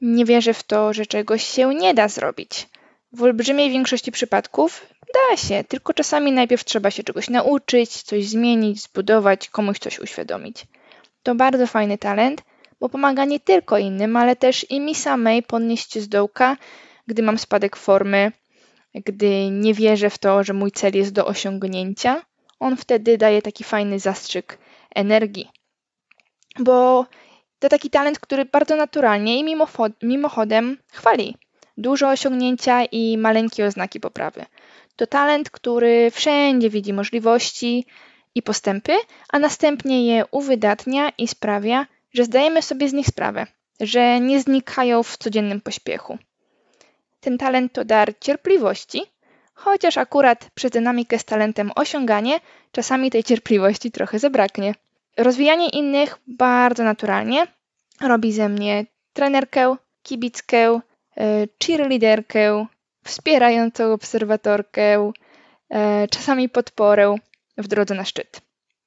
Nie 0.00 0.24
wierzę 0.24 0.54
w 0.54 0.62
to, 0.62 0.92
że 0.92 1.06
czegoś 1.06 1.44
się 1.44 1.74
nie 1.74 1.94
da 1.94 2.08
zrobić. 2.08 2.68
W 3.12 3.22
olbrzymiej 3.22 3.70
większości 3.70 4.12
przypadków 4.12 4.86
da 5.14 5.36
się, 5.36 5.64
tylko 5.64 5.94
czasami 5.94 6.32
najpierw 6.32 6.64
trzeba 6.64 6.90
się 6.90 7.02
czegoś 7.02 7.30
nauczyć, 7.30 8.02
coś 8.02 8.26
zmienić, 8.26 8.82
zbudować, 8.82 9.48
komuś 9.48 9.78
coś 9.78 9.98
uświadomić. 9.98 10.66
To 11.22 11.34
bardzo 11.34 11.66
fajny 11.66 11.98
talent, 11.98 12.42
bo 12.84 12.88
pomaga 12.88 13.24
nie 13.24 13.40
tylko 13.40 13.78
innym, 13.78 14.16
ale 14.16 14.36
też 14.36 14.66
i 14.70 14.80
mi 14.80 14.94
samej 14.94 15.42
podnieść 15.42 15.92
się 15.92 16.00
z 16.00 16.08
dołka, 16.08 16.56
gdy 17.06 17.22
mam 17.22 17.38
spadek 17.38 17.76
formy, 17.76 18.32
gdy 18.94 19.50
nie 19.50 19.74
wierzę 19.74 20.10
w 20.10 20.18
to, 20.18 20.44
że 20.44 20.52
mój 20.52 20.72
cel 20.72 20.92
jest 20.94 21.12
do 21.12 21.26
osiągnięcia, 21.26 22.22
on 22.60 22.76
wtedy 22.76 23.18
daje 23.18 23.42
taki 23.42 23.64
fajny 23.64 23.98
zastrzyk 23.98 24.58
energii. 24.94 25.48
Bo 26.58 27.06
to 27.58 27.68
taki 27.68 27.90
talent, 27.90 28.18
który 28.18 28.44
bardzo 28.44 28.76
naturalnie 28.76 29.38
i 29.38 29.56
mimochodem 30.02 30.78
chwali. 30.92 31.36
Dużo 31.76 32.08
osiągnięcia 32.08 32.84
i 32.84 33.18
maleńkie 33.18 33.66
oznaki 33.66 34.00
poprawy. 34.00 34.44
To 34.96 35.06
talent, 35.06 35.50
który 35.50 36.10
wszędzie 36.10 36.70
widzi 36.70 36.92
możliwości 36.92 37.86
i 38.34 38.42
postępy, 38.42 38.92
a 39.28 39.38
następnie 39.38 40.06
je 40.06 40.24
uwydatnia 40.30 41.10
i 41.18 41.28
sprawia, 41.28 41.86
że 42.14 42.24
zdajemy 42.24 42.62
sobie 42.62 42.88
z 42.88 42.92
nich 42.92 43.06
sprawę, 43.06 43.46
że 43.80 44.20
nie 44.20 44.40
znikają 44.40 45.02
w 45.02 45.16
codziennym 45.16 45.60
pośpiechu. 45.60 46.18
Ten 47.20 47.38
talent 47.38 47.72
to 47.72 47.84
dar 47.84 48.18
cierpliwości, 48.20 49.02
chociaż 49.54 49.98
akurat 49.98 50.50
przez 50.54 50.70
dynamikę 50.70 51.18
z 51.18 51.24
talentem 51.24 51.70
osiąganie 51.76 52.40
czasami 52.72 53.10
tej 53.10 53.24
cierpliwości 53.24 53.90
trochę 53.90 54.18
zabraknie. 54.18 54.74
Rozwijanie 55.16 55.68
innych 55.68 56.18
bardzo 56.26 56.84
naturalnie 56.84 57.46
robi 58.00 58.32
ze 58.32 58.48
mnie 58.48 58.86
trenerkę, 59.12 59.76
kibickę, 60.02 60.80
e, 61.16 61.46
cheerleaderkę, 61.64 62.66
wspierającą 63.04 63.92
obserwatorkę, 63.92 65.12
e, 65.70 66.08
czasami 66.08 66.48
podporę 66.48 67.16
w 67.58 67.68
drodze 67.68 67.94
na 67.94 68.04
szczyt. 68.04 68.40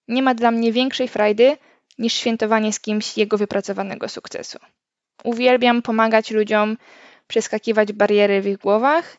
Nie 0.07 0.23
ma 0.23 0.35
dla 0.35 0.51
mnie 0.51 0.71
większej 0.71 1.07
frajdy 1.07 1.57
niż 1.97 2.13
świętowanie 2.13 2.73
z 2.73 2.79
kimś 2.79 3.17
jego 3.17 3.37
wypracowanego 3.37 4.09
sukcesu. 4.09 4.59
Uwielbiam 5.23 5.81
pomagać 5.81 6.31
ludziom 6.31 6.77
przeskakiwać 7.27 7.93
bariery 7.93 8.41
w 8.41 8.47
ich 8.47 8.57
głowach, 8.57 9.17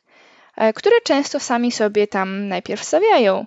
e, 0.56 0.72
które 0.72 1.00
często 1.00 1.40
sami 1.40 1.72
sobie 1.72 2.06
tam 2.06 2.48
najpierw 2.48 2.84
stawiają. 2.84 3.46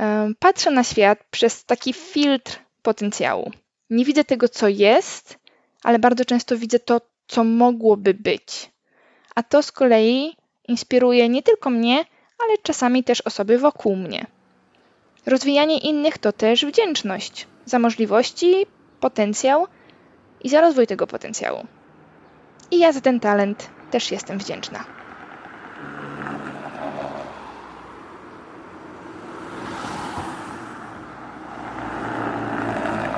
E, 0.00 0.30
patrzę 0.38 0.70
na 0.70 0.84
świat 0.84 1.18
przez 1.30 1.64
taki 1.64 1.92
filtr 1.92 2.58
potencjału. 2.82 3.50
Nie 3.90 4.04
widzę 4.04 4.24
tego, 4.24 4.48
co 4.48 4.68
jest, 4.68 5.38
ale 5.82 5.98
bardzo 5.98 6.24
często 6.24 6.56
widzę 6.56 6.78
to, 6.78 7.00
co 7.26 7.44
mogłoby 7.44 8.14
być. 8.14 8.70
A 9.34 9.42
to 9.42 9.62
z 9.62 9.72
kolei 9.72 10.36
inspiruje 10.68 11.28
nie 11.28 11.42
tylko 11.42 11.70
mnie, 11.70 12.04
ale 12.38 12.58
czasami 12.62 13.04
też 13.04 13.20
osoby 13.20 13.58
wokół 13.58 13.96
mnie. 13.96 14.26
Rozwijanie 15.26 15.78
innych 15.78 16.18
to 16.18 16.32
też 16.32 16.64
wdzięczność 16.64 17.46
za 17.70 17.78
możliwości, 17.78 18.66
potencjał 19.00 19.66
i 20.44 20.48
za 20.48 20.60
rozwój 20.60 20.86
tego 20.86 21.06
potencjału. 21.06 21.66
I 22.70 22.78
ja 22.78 22.92
za 22.92 23.00
ten 23.00 23.20
talent 23.20 23.70
też 23.90 24.12
jestem 24.12 24.38
wdzięczna. 24.38 24.84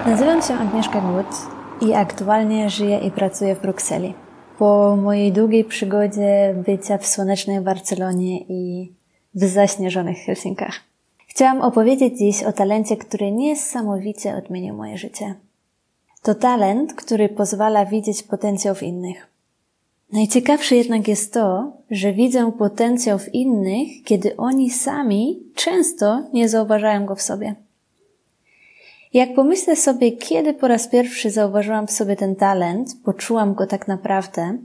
Nazywam 0.06 0.42
się 0.42 0.54
Agnieszka 0.54 1.00
Gut 1.00 1.26
i 1.80 1.94
aktualnie 1.94 2.70
żyję 2.70 2.98
i 2.98 3.10
pracuję 3.10 3.54
w 3.54 3.60
Brukseli. 3.60 4.14
Po 4.58 4.96
mojej 4.96 5.32
długiej 5.32 5.64
przygodzie 5.64 6.54
bycia 6.66 6.98
w 6.98 7.06
słonecznej 7.06 7.60
Barcelonie 7.60 8.40
i 8.40 8.92
w 9.34 9.44
zaśnieżonych 9.44 10.18
Helsinkach. 10.18 10.91
Chciałam 11.34 11.60
opowiedzieć 11.60 12.18
dziś 12.18 12.42
o 12.42 12.52
talencie, 12.52 12.96
który 12.96 13.32
niesamowicie 13.32 14.36
odmienił 14.36 14.76
moje 14.76 14.98
życie. 14.98 15.34
To 16.22 16.34
talent, 16.34 16.94
który 16.94 17.28
pozwala 17.28 17.86
widzieć 17.86 18.22
potencjał 18.22 18.74
w 18.74 18.82
innych 18.82 19.32
Najciekawsze 20.12 20.76
jednak 20.76 21.08
jest 21.08 21.32
to, 21.32 21.72
że 21.90 22.12
widzę 22.12 22.52
potencjał 22.58 23.18
w 23.18 23.34
innych, 23.34 23.88
kiedy 24.04 24.36
oni 24.36 24.70
sami 24.70 25.42
często 25.54 26.22
nie 26.32 26.48
zauważają 26.48 27.06
go 27.06 27.14
w 27.14 27.22
sobie. 27.22 27.54
Jak 29.12 29.34
pomyślę 29.34 29.76
sobie, 29.76 30.12
kiedy 30.12 30.54
po 30.54 30.68
raz 30.68 30.88
pierwszy 30.88 31.30
zauważyłam 31.30 31.86
w 31.86 31.90
sobie 31.92 32.16
ten 32.16 32.36
talent, 32.36 32.88
poczułam 33.04 33.54
go 33.54 33.66
tak 33.66 33.88
naprawdę, 33.88 34.58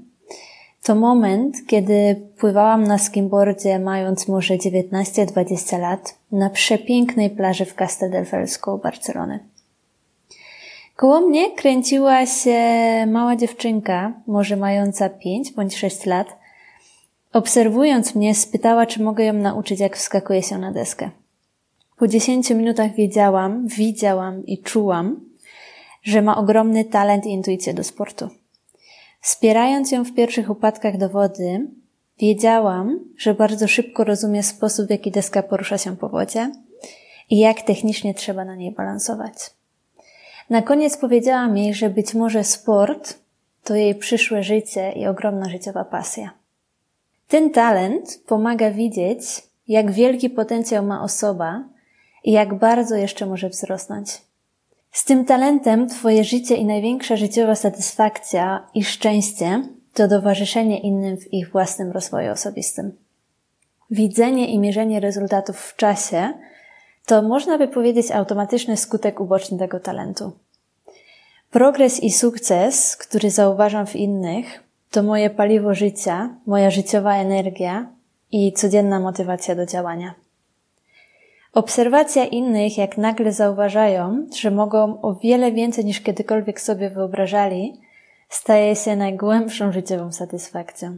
to 0.84 0.96
moment, 0.96 1.56
kiedy 1.68 2.16
pływałam 2.38 2.84
na 2.84 2.98
skimboardzie 2.98 3.80
mając 3.80 4.28
może 4.28 4.54
19-20 4.54 5.80
lat 5.80 6.16
na 6.32 6.50
przepięknej 6.50 7.30
plaży 7.30 7.66
w 7.66 7.76
Castel 7.76 8.26
Barcelony. 8.84 9.40
Koło 10.96 11.22
mnie 11.22 11.52
kręciła 11.52 12.26
się 12.26 12.60
mała 13.08 13.36
dziewczynka, 13.36 14.14
może 14.28 14.56
mająca 14.56 15.10
5 15.10 15.52
bądź 15.54 15.78
6 15.78 16.06
lat. 16.06 16.28
Obserwując 17.34 18.16
mnie, 18.16 18.36
spytała, 18.36 18.86
czy 18.86 19.04
mogę 19.04 19.24
ją 19.24 19.34
nauczyć, 19.34 19.80
jak 19.80 19.98
wskakuje 19.98 20.44
się 20.44 20.58
na 20.58 20.72
deskę. 20.72 21.10
Po 21.98 22.08
10 22.08 22.50
minutach 22.50 22.96
wiedziałam, 22.96 23.68
widziałam 23.68 24.46
i 24.46 24.58
czułam, 24.58 25.20
że 26.04 26.22
ma 26.22 26.38
ogromny 26.38 26.86
talent 26.86 27.26
i 27.26 27.30
intuicję 27.30 27.74
do 27.74 27.84
sportu. 27.84 28.30
Wspierając 29.28 29.92
ją 29.92 30.04
w 30.04 30.14
pierwszych 30.14 30.50
upadkach 30.50 30.98
do 30.98 31.10
wody, 31.10 31.68
wiedziałam, 32.20 33.00
że 33.18 33.34
bardzo 33.34 33.68
szybko 33.68 34.04
rozumie 34.04 34.44
sposób, 34.44 34.88
w 34.88 34.90
jaki 34.90 35.12
deska 35.12 35.44
porusza 35.44 35.78
się 35.78 35.98
po 35.98 36.10
wodzie 36.10 36.52
i 37.30 37.38
jak 37.38 37.62
technicznie 37.62 38.14
trzeba 38.14 38.46
na 38.46 38.56
niej 38.56 38.72
balansować. 38.72 39.34
Na 40.50 40.62
koniec 40.62 40.98
powiedziałam 40.98 41.58
jej, 41.58 41.74
że 41.74 41.90
być 41.90 42.14
może 42.14 42.44
sport 42.44 43.20
to 43.64 43.76
jej 43.76 43.96
przyszłe 43.96 44.44
życie 44.44 44.92
i 44.92 45.08
ogromna 45.08 45.50
życiowa 45.50 45.86
pasja. 45.86 46.32
Ten 47.28 47.50
talent 47.50 48.22
pomaga 48.28 48.72
widzieć, 48.72 49.20
jak 49.68 49.92
wielki 49.92 50.30
potencjał 50.30 50.86
ma 50.86 51.04
osoba 51.04 51.64
i 52.24 52.32
jak 52.32 52.54
bardzo 52.54 52.96
jeszcze 52.96 53.26
może 53.26 53.50
wzrosnąć. 53.50 54.27
Z 54.98 55.06
tym 55.06 55.26
talentem 55.26 55.90
Twoje 55.90 56.24
życie 56.24 56.56
i 56.56 56.66
największa 56.66 57.16
życiowa 57.16 57.56
satysfakcja 57.56 58.68
i 58.74 58.84
szczęście 58.84 59.64
to 59.94 60.08
towarzyszenie 60.08 60.80
innym 60.80 61.18
w 61.18 61.34
ich 61.34 61.52
własnym 61.52 61.92
rozwoju 61.92 62.32
osobistym. 62.32 62.92
Widzenie 63.92 64.48
i 64.48 64.60
mierzenie 64.60 65.00
rezultatów 65.00 65.58
w 65.60 65.76
czasie 65.76 66.34
to 67.06 67.22
można 67.22 67.58
by 67.58 67.68
powiedzieć 67.68 68.12
automatyczny 68.12 68.78
skutek 68.78 69.20
uboczny 69.20 69.58
tego 69.58 69.80
talentu. 69.80 70.32
Progres 71.52 72.04
i 72.04 72.12
sukces, 72.12 72.96
który 72.96 73.32
zauważam 73.32 73.88
w 73.88 73.96
innych, 73.96 74.64
to 74.92 75.04
moje 75.04 75.30
paliwo 75.30 75.74
życia, 75.74 76.36
moja 76.46 76.72
życiowa 76.72 77.16
energia 77.16 77.90
i 78.32 78.54
codzienna 78.54 79.00
motywacja 79.00 79.56
do 79.56 79.66
działania. 79.66 80.27
Obserwacja 81.58 82.26
innych, 82.26 82.78
jak 82.78 82.98
nagle 82.98 83.32
zauważają, 83.32 84.28
że 84.36 84.52
mogą 84.52 85.02
o 85.02 85.16
wiele 85.16 85.52
więcej 85.52 85.86
niż 85.86 86.02
kiedykolwiek 86.02 86.62
sobie 86.62 86.90
wyobrażali, 86.90 87.82
staje 88.30 88.76
się 88.76 88.96
najgłębszą 88.96 89.72
życiową 89.72 90.12
satysfakcją. 90.12 90.98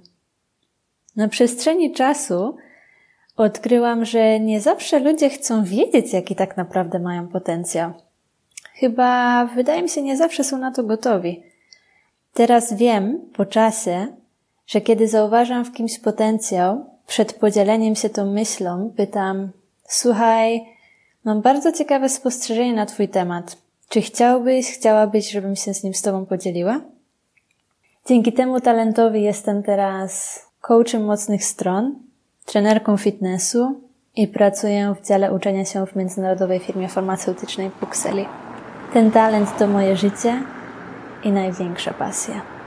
Na 1.16 1.28
przestrzeni 1.28 1.94
czasu 1.94 2.58
odkryłam, 3.38 4.06
że 4.06 4.39
nie 4.39 4.62
zawsze 4.62 5.00
ludzie 5.00 5.30
chcą 5.30 5.63
wiedzieć, 5.63 6.13
jaki 6.13 6.36
tak 6.36 6.58
naprawdę 6.58 7.00
mają 7.00 7.28
potencjał. 7.28 7.92
Chyba, 8.74 9.46
wydaje 9.46 9.82
mi 9.82 9.89
się, 9.89 10.01
nie 10.01 10.18
zawsze 10.18 10.44
są 10.44 10.58
na 10.58 10.72
to 10.72 10.84
gotowi. 10.84 11.44
Teraz 12.34 12.74
wiem, 12.74 13.20
po 13.34 13.46
czasie, 13.46 14.08
że 14.68 14.82
kiedy 14.82 15.08
zauważam 15.08 15.66
w 15.66 15.72
kimś 15.72 16.00
potencjał, 16.00 16.86
przed 17.08 17.34
podzieleniem 17.34 17.96
się 17.96 18.10
tą 18.10 18.25
myślą 18.25 18.94
pytam, 18.98 19.51
słuchaj, 19.89 20.65
mam 21.25 21.41
bardzo 21.41 21.72
ciekawe 21.72 22.10
spostrzeżenie 22.10 22.74
na 22.74 22.86
Twój 22.86 23.08
temat. 23.08 23.58
Czy 23.89 24.01
chciałbyś, 24.01 24.72
chciałabyś, 24.72 25.32
żebym 25.32 25.56
się 25.56 25.73
z 25.73 25.84
nim 25.84 25.93
z 25.93 26.02
Tobą 26.02 26.25
podzieliła? 26.25 26.82
Dzięki 28.06 28.34
temu 28.34 28.62
talentowi 28.62 29.21
jestem 29.21 29.63
teraz 29.63 30.41
coachem 30.62 31.06
mocnych 31.06 31.45
stron, 31.45 31.95
trenerką 32.45 32.97
fitnessu 32.97 33.82
i 34.15 34.28
pracuję 34.28 34.95
w 35.02 35.08
dziale 35.08 35.34
uczenia 35.34 35.65
się 35.65 35.86
w 35.86 35.95
międzynarodowej 35.95 36.60
firmie 36.60 36.88
farmaceutycznej 36.88 37.69
Puxeli. 37.69 38.25
Ten 38.93 39.12
talent 39.12 39.58
to 39.58 39.67
moje 39.67 39.97
życie 39.97 40.43
i 41.23 41.32
największa 41.32 41.93
pasja. 41.93 42.59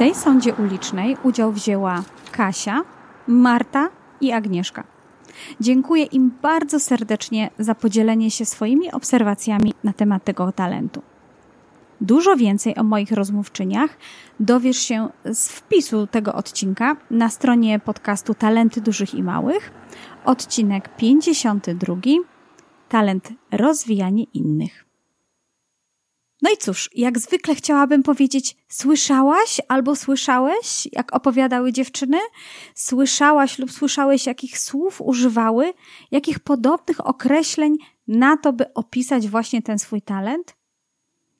Tej 0.00 0.14
sądzie 0.14 0.54
ulicznej 0.54 1.16
udział 1.22 1.52
wzięła 1.52 2.02
Kasia, 2.32 2.82
Marta 3.26 3.88
i 4.20 4.32
Agnieszka. 4.32 4.84
Dziękuję 5.60 6.04
im 6.04 6.32
bardzo 6.42 6.80
serdecznie 6.80 7.50
za 7.58 7.74
podzielenie 7.74 8.30
się 8.30 8.46
swoimi 8.46 8.92
obserwacjami 8.92 9.74
na 9.84 9.92
temat 9.92 10.24
tego 10.24 10.52
talentu. 10.52 11.02
Dużo 12.00 12.36
więcej 12.36 12.76
o 12.76 12.82
moich 12.82 13.12
rozmówczyniach 13.12 13.98
dowiesz 14.40 14.78
się 14.78 15.08
z 15.24 15.48
wpisu 15.48 16.06
tego 16.06 16.34
odcinka 16.34 16.96
na 17.10 17.28
stronie 17.28 17.78
podcastu 17.78 18.34
Talenty 18.34 18.80
Dużych 18.80 19.14
i 19.14 19.22
Małych. 19.22 19.70
Odcinek 20.24 20.96
52. 20.96 21.96
Talent 22.88 23.28
rozwijanie 23.52 24.24
innych. 24.24 24.89
No 26.42 26.50
i 26.50 26.56
cóż, 26.56 26.90
jak 26.94 27.18
zwykle 27.18 27.54
chciałabym 27.54 28.02
powiedzieć, 28.02 28.56
słyszałaś 28.68 29.60
albo 29.68 29.96
słyszałeś, 29.96 30.88
jak 30.92 31.14
opowiadały 31.14 31.72
dziewczyny? 31.72 32.18
Słyszałaś 32.74 33.58
lub 33.58 33.72
słyszałeś, 33.72 34.26
jakich 34.26 34.58
słów 34.58 35.00
używały, 35.00 35.72
jakich 36.10 36.38
podobnych 36.40 37.06
określeń 37.06 37.76
na 38.08 38.36
to, 38.36 38.52
by 38.52 38.74
opisać 38.74 39.28
właśnie 39.28 39.62
ten 39.62 39.78
swój 39.78 40.02
talent? 40.02 40.56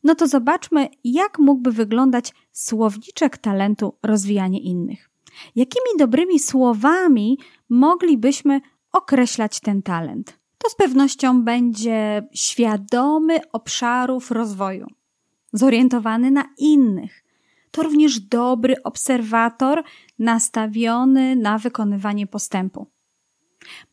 No 0.05 0.15
to 0.15 0.27
zobaczmy, 0.27 0.89
jak 1.05 1.39
mógłby 1.39 1.73
wyglądać 1.73 2.33
słowniczek 2.53 3.39
talentu 3.39 3.99
rozwijanie 4.03 4.61
innych. 4.61 5.11
Jakimi 5.57 5.99
dobrymi 5.99 6.39
słowami 6.39 7.39
moglibyśmy 7.69 8.61
określać 8.93 9.61
ten 9.61 9.83
talent? 9.83 10.40
To 10.65 10.71
z 10.71 10.75
pewnością 10.75 11.43
będzie 11.43 12.29
świadomy 12.35 13.51
obszarów 13.53 14.31
rozwoju, 14.31 14.87
zorientowany 15.53 16.31
na 16.31 16.45
innych. 16.59 17.25
To 17.71 17.83
również 17.83 18.21
dobry 18.21 18.83
obserwator 18.83 19.83
nastawiony 20.19 21.37
na 21.37 21.59
wykonywanie 21.59 22.27
postępu. 22.27 22.87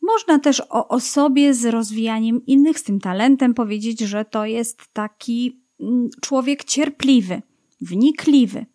Można 0.01 0.39
też 0.39 0.62
o 0.69 0.88
osobie 0.88 1.53
z 1.53 1.65
rozwijaniem 1.65 2.45
innych, 2.45 2.80
z 2.80 2.84
tym 2.84 2.99
talentem 2.99 3.53
powiedzieć, 3.53 3.99
że 3.99 4.25
to 4.25 4.45
jest 4.45 4.93
taki 4.93 5.67
Mm, 5.80 6.10
człowiek 6.21 6.63
cierpliwy, 6.63 7.41
wnikliwy, 7.82 8.65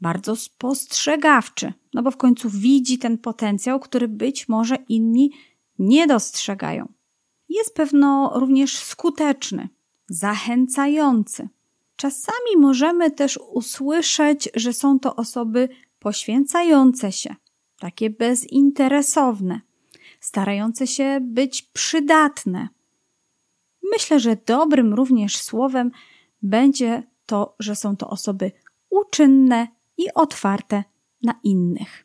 bardzo 0.00 0.36
spostrzegawczy, 0.36 1.72
no 1.94 2.02
bo 2.02 2.10
w 2.10 2.16
końcu 2.16 2.50
widzi 2.50 2.98
ten 2.98 3.18
potencjał, 3.18 3.80
który 3.80 4.08
być 4.08 4.48
może 4.48 4.76
inni 4.88 5.30
nie 5.78 6.06
dostrzegają. 6.06 6.92
Jest 7.54 7.74
pewno 7.74 8.32
również 8.34 8.78
skuteczny, 8.78 9.68
zachęcający. 10.08 11.48
Czasami 11.96 12.56
możemy 12.56 13.10
też 13.10 13.38
usłyszeć, 13.52 14.48
że 14.54 14.72
są 14.72 14.98
to 14.98 15.16
osoby 15.16 15.68
poświęcające 15.98 17.12
się, 17.12 17.34
takie 17.78 18.10
bezinteresowne, 18.10 19.60
starające 20.20 20.86
się 20.86 21.18
być 21.22 21.62
przydatne. 21.62 22.68
Myślę, 23.92 24.20
że 24.20 24.36
dobrym 24.46 24.94
również 24.94 25.36
słowem 25.36 25.90
będzie 26.42 27.02
to, 27.26 27.54
że 27.58 27.76
są 27.76 27.96
to 27.96 28.10
osoby 28.10 28.52
uczynne 28.90 29.68
i 29.96 30.06
otwarte 30.14 30.84
na 31.22 31.34
innych. 31.44 32.03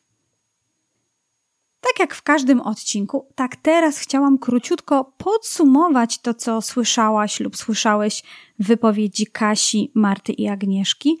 Tak 1.80 2.00
jak 2.00 2.14
w 2.14 2.22
każdym 2.22 2.60
odcinku, 2.60 3.26
tak 3.34 3.56
teraz 3.56 3.98
chciałam 3.98 4.38
króciutko 4.38 5.12
podsumować 5.18 6.18
to, 6.18 6.34
co 6.34 6.62
słyszałaś 6.62 7.40
lub 7.40 7.56
słyszałeś 7.56 8.22
w 8.58 8.66
wypowiedzi 8.66 9.26
Kasi, 9.26 9.90
Marty 9.94 10.32
i 10.32 10.48
Agnieszki 10.48 11.18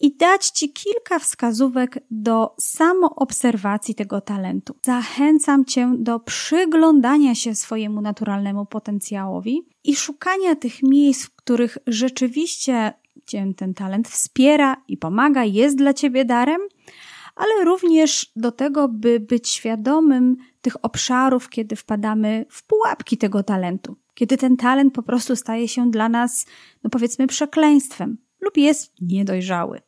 i 0.00 0.16
dać 0.16 0.50
Ci 0.50 0.72
kilka 0.72 1.18
wskazówek 1.18 1.98
do 2.10 2.54
samoobserwacji 2.60 3.94
tego 3.94 4.20
talentu. 4.20 4.74
Zachęcam 4.82 5.64
Cię 5.64 5.92
do 5.98 6.20
przyglądania 6.20 7.34
się 7.34 7.54
swojemu 7.54 8.00
naturalnemu 8.00 8.66
potencjałowi 8.66 9.62
i 9.84 9.96
szukania 9.96 10.56
tych 10.56 10.82
miejsc, 10.82 11.24
w 11.24 11.36
których 11.36 11.78
rzeczywiście 11.86 12.92
Cię 13.26 13.52
ten 13.56 13.74
talent 13.74 14.08
wspiera 14.08 14.76
i 14.88 14.96
pomaga, 14.96 15.44
jest 15.44 15.76
dla 15.76 15.94
Ciebie 15.94 16.24
darem, 16.24 16.60
ale 17.40 17.64
również 17.64 18.32
do 18.36 18.52
tego, 18.52 18.88
by 18.88 19.20
być 19.20 19.48
świadomym 19.48 20.36
tych 20.60 20.84
obszarów, 20.84 21.48
kiedy 21.48 21.76
wpadamy 21.76 22.46
w 22.50 22.66
pułapki 22.66 23.18
tego 23.18 23.42
talentu, 23.42 23.96
kiedy 24.14 24.36
ten 24.36 24.56
talent 24.56 24.94
po 24.94 25.02
prostu 25.02 25.36
staje 25.36 25.68
się 25.68 25.90
dla 25.90 26.08
nas, 26.08 26.46
no 26.84 26.90
powiedzmy, 26.90 27.26
przekleństwem 27.26 28.18
lub 28.40 28.56
jest 28.56 28.92
niedojrzały. 29.00 29.80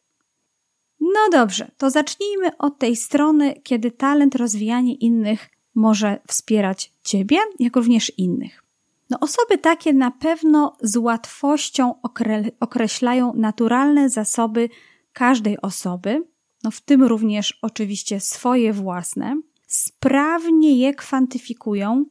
No 1.01 1.21
dobrze, 1.33 1.71
to 1.77 1.91
zacznijmy 1.91 2.57
od 2.59 2.79
tej 2.79 2.97
strony, 2.97 3.61
kiedy 3.63 3.91
talent 3.91 4.35
rozwijanie 4.35 4.95
innych 4.95 5.51
może 5.75 6.19
wspierać 6.29 6.93
Ciebie, 7.03 7.39
jak 7.59 7.77
również 7.77 8.13
innych. 8.19 8.65
No, 9.11 9.19
osoby 9.21 9.59
takie 9.59 9.93
na 9.93 10.11
pewno 10.11 10.77
z 10.81 10.97
łatwością 10.97 12.03
okre 12.03 12.43
określają 12.61 13.35
naturalne 13.35 14.11
zasoby 14.11 14.69
każdej 15.13 15.61
osoby, 15.61 16.32
no 16.65 16.71
w 16.71 16.81
tym 16.81 17.03
również 17.03 17.59
oczywiście 17.63 18.21
swoje 18.21 18.73
własne, 18.73 19.41
sprawnie 19.67 20.79
je 20.79 20.95
kwantyfikują, 20.95 22.05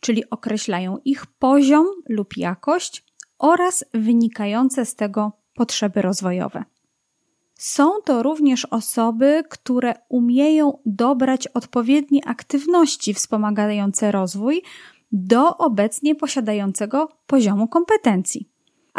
czyli 0.00 0.30
określają 0.30 0.98
ich 1.04 1.26
poziom 1.26 1.86
lub 2.08 2.36
jakość 2.36 3.04
oraz 3.38 3.84
wynikające 3.94 4.86
z 4.86 4.94
tego 4.94 5.32
potrzeby 5.54 6.02
rozwojowe. 6.02 6.64
Są 7.54 7.90
to 8.04 8.22
również 8.22 8.64
osoby, 8.64 9.42
które 9.50 9.94
umieją 10.08 10.78
dobrać 10.86 11.46
odpowiednie 11.46 12.20
aktywności 12.28 13.14
wspomagające 13.14 14.12
rozwój 14.12 14.62
do 15.12 15.56
obecnie 15.56 16.14
posiadającego 16.14 17.08
poziomu 17.26 17.68
kompetencji, 17.68 18.48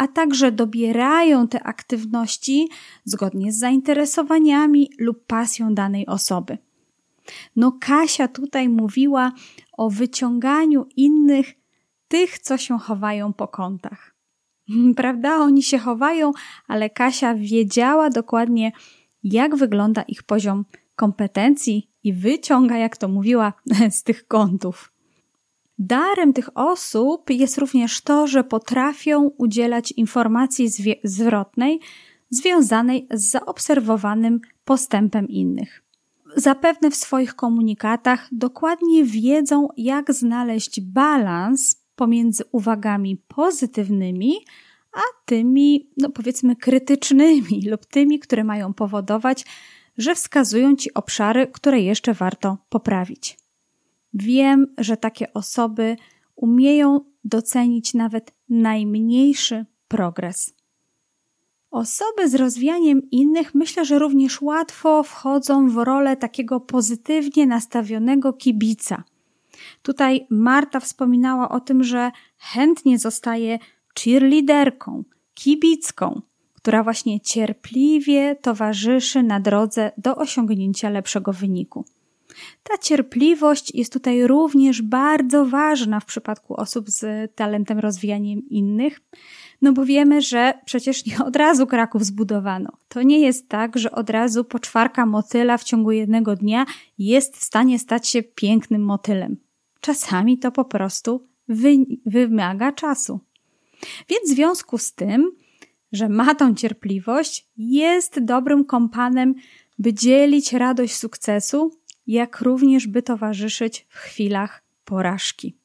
a 0.00 0.08
także 0.08 0.52
dobierają 0.52 1.48
te 1.48 1.62
aktywności 1.62 2.68
zgodnie 3.04 3.52
z 3.52 3.58
zainteresowaniami 3.58 4.90
lub 4.98 5.26
pasją 5.26 5.74
danej 5.74 6.06
osoby. 6.06 6.58
No, 7.56 7.72
Kasia 7.80 8.28
tutaj 8.28 8.68
mówiła 8.68 9.32
o 9.72 9.90
wyciąganiu 9.90 10.86
innych, 10.96 11.52
tych, 12.08 12.38
co 12.38 12.58
się 12.58 12.78
chowają 12.78 13.32
po 13.32 13.48
kątach. 13.48 14.14
Prawda? 14.96 15.36
Oni 15.36 15.62
się 15.62 15.78
chowają, 15.78 16.32
ale 16.68 16.90
Kasia 16.90 17.34
wiedziała 17.34 18.10
dokładnie, 18.10 18.72
jak 19.22 19.56
wygląda 19.56 20.02
ich 20.02 20.22
poziom 20.22 20.64
kompetencji 20.96 21.90
i 22.04 22.12
wyciąga, 22.12 22.76
jak 22.76 22.96
to 22.96 23.08
mówiła, 23.08 23.52
z 23.98 24.02
tych 24.02 24.26
kątów. 24.26 24.89
Darem 25.82 26.32
tych 26.32 26.48
osób 26.54 27.30
jest 27.30 27.58
również 27.58 28.00
to, 28.00 28.26
że 28.26 28.44
potrafią 28.44 29.30
udzielać 29.38 29.92
informacji 29.92 30.68
zwrotnej 31.04 31.80
związanej 32.30 33.06
z 33.10 33.30
zaobserwowanym 33.30 34.40
postępem 34.64 35.28
innych. 35.28 35.82
Zapewne 36.36 36.90
w 36.90 36.96
swoich 36.96 37.34
komunikatach 37.34 38.28
dokładnie 38.32 39.04
wiedzą, 39.04 39.68
jak 39.76 40.12
znaleźć 40.12 40.80
balans 40.80 41.84
pomiędzy 41.96 42.44
uwagami 42.52 43.16
pozytywnymi, 43.16 44.34
a 44.92 45.00
tymi, 45.24 45.90
no 45.96 46.10
powiedzmy, 46.10 46.56
krytycznymi 46.56 47.62
lub 47.70 47.86
tymi, 47.86 48.18
które 48.18 48.44
mają 48.44 48.74
powodować, 48.74 49.44
że 49.98 50.14
wskazują 50.14 50.76
ci 50.76 50.94
obszary, 50.94 51.46
które 51.46 51.80
jeszcze 51.80 52.14
warto 52.14 52.58
poprawić. 52.68 53.40
Wiem, 54.14 54.66
że 54.78 54.96
takie 54.96 55.32
osoby 55.32 55.96
umieją 56.36 57.00
docenić 57.24 57.94
nawet 57.94 58.34
najmniejszy 58.48 59.66
progres. 59.88 60.54
Osoby 61.70 62.28
z 62.28 62.34
rozwijaniem 62.34 63.10
innych 63.10 63.54
myślę, 63.54 63.84
że 63.84 63.98
również 63.98 64.42
łatwo 64.42 65.02
wchodzą 65.02 65.68
w 65.68 65.76
rolę 65.76 66.16
takiego 66.16 66.60
pozytywnie 66.60 67.46
nastawionego 67.46 68.32
kibica. 68.32 69.04
Tutaj 69.82 70.26
Marta 70.30 70.80
wspominała 70.80 71.48
o 71.48 71.60
tym, 71.60 71.84
że 71.84 72.10
chętnie 72.38 72.98
zostaje 72.98 73.58
cheerleaderką, 73.98 75.04
kibicką, 75.34 76.20
która 76.54 76.82
właśnie 76.82 77.20
cierpliwie 77.20 78.36
towarzyszy 78.36 79.22
na 79.22 79.40
drodze 79.40 79.92
do 79.98 80.16
osiągnięcia 80.16 80.90
lepszego 80.90 81.32
wyniku. 81.32 81.84
Ta 82.62 82.78
cierpliwość 82.78 83.74
jest 83.74 83.92
tutaj 83.92 84.26
również 84.26 84.82
bardzo 84.82 85.46
ważna 85.46 86.00
w 86.00 86.04
przypadku 86.04 86.54
osób 86.54 86.90
z 86.90 87.30
talentem 87.34 87.78
rozwijaniem 87.78 88.48
innych, 88.48 89.00
no 89.62 89.72
bo 89.72 89.84
wiemy, 89.84 90.22
że 90.22 90.54
przecież 90.64 91.06
nie 91.06 91.24
od 91.24 91.36
razu 91.36 91.66
Kraków 91.66 92.04
zbudowano. 92.04 92.72
To 92.88 93.02
nie 93.02 93.20
jest 93.20 93.48
tak, 93.48 93.78
że 93.78 93.90
od 93.90 94.10
razu 94.10 94.44
poczwarka 94.44 95.06
motyla 95.06 95.58
w 95.58 95.64
ciągu 95.64 95.90
jednego 95.90 96.36
dnia 96.36 96.66
jest 96.98 97.36
w 97.36 97.44
stanie 97.44 97.78
stać 97.78 98.08
się 98.08 98.22
pięknym 98.22 98.82
motylem. 98.82 99.36
Czasami 99.80 100.38
to 100.38 100.52
po 100.52 100.64
prostu 100.64 101.26
wy 101.48 101.76
wymaga 102.06 102.72
czasu. 102.72 103.20
Więc 104.08 104.30
w 104.30 104.34
związku 104.34 104.78
z 104.78 104.92
tym, 104.92 105.32
że 105.92 106.08
ma 106.08 106.34
tą 106.34 106.54
cierpliwość, 106.54 107.48
jest 107.56 108.24
dobrym 108.24 108.64
kompanem, 108.64 109.34
by 109.78 109.94
dzielić 109.94 110.52
radość 110.52 110.96
sukcesu 110.96 111.79
jak 112.10 112.40
również 112.40 112.86
by 112.86 113.02
towarzyszyć 113.02 113.86
w 113.88 113.96
chwilach 113.96 114.62
porażki. 114.84 115.56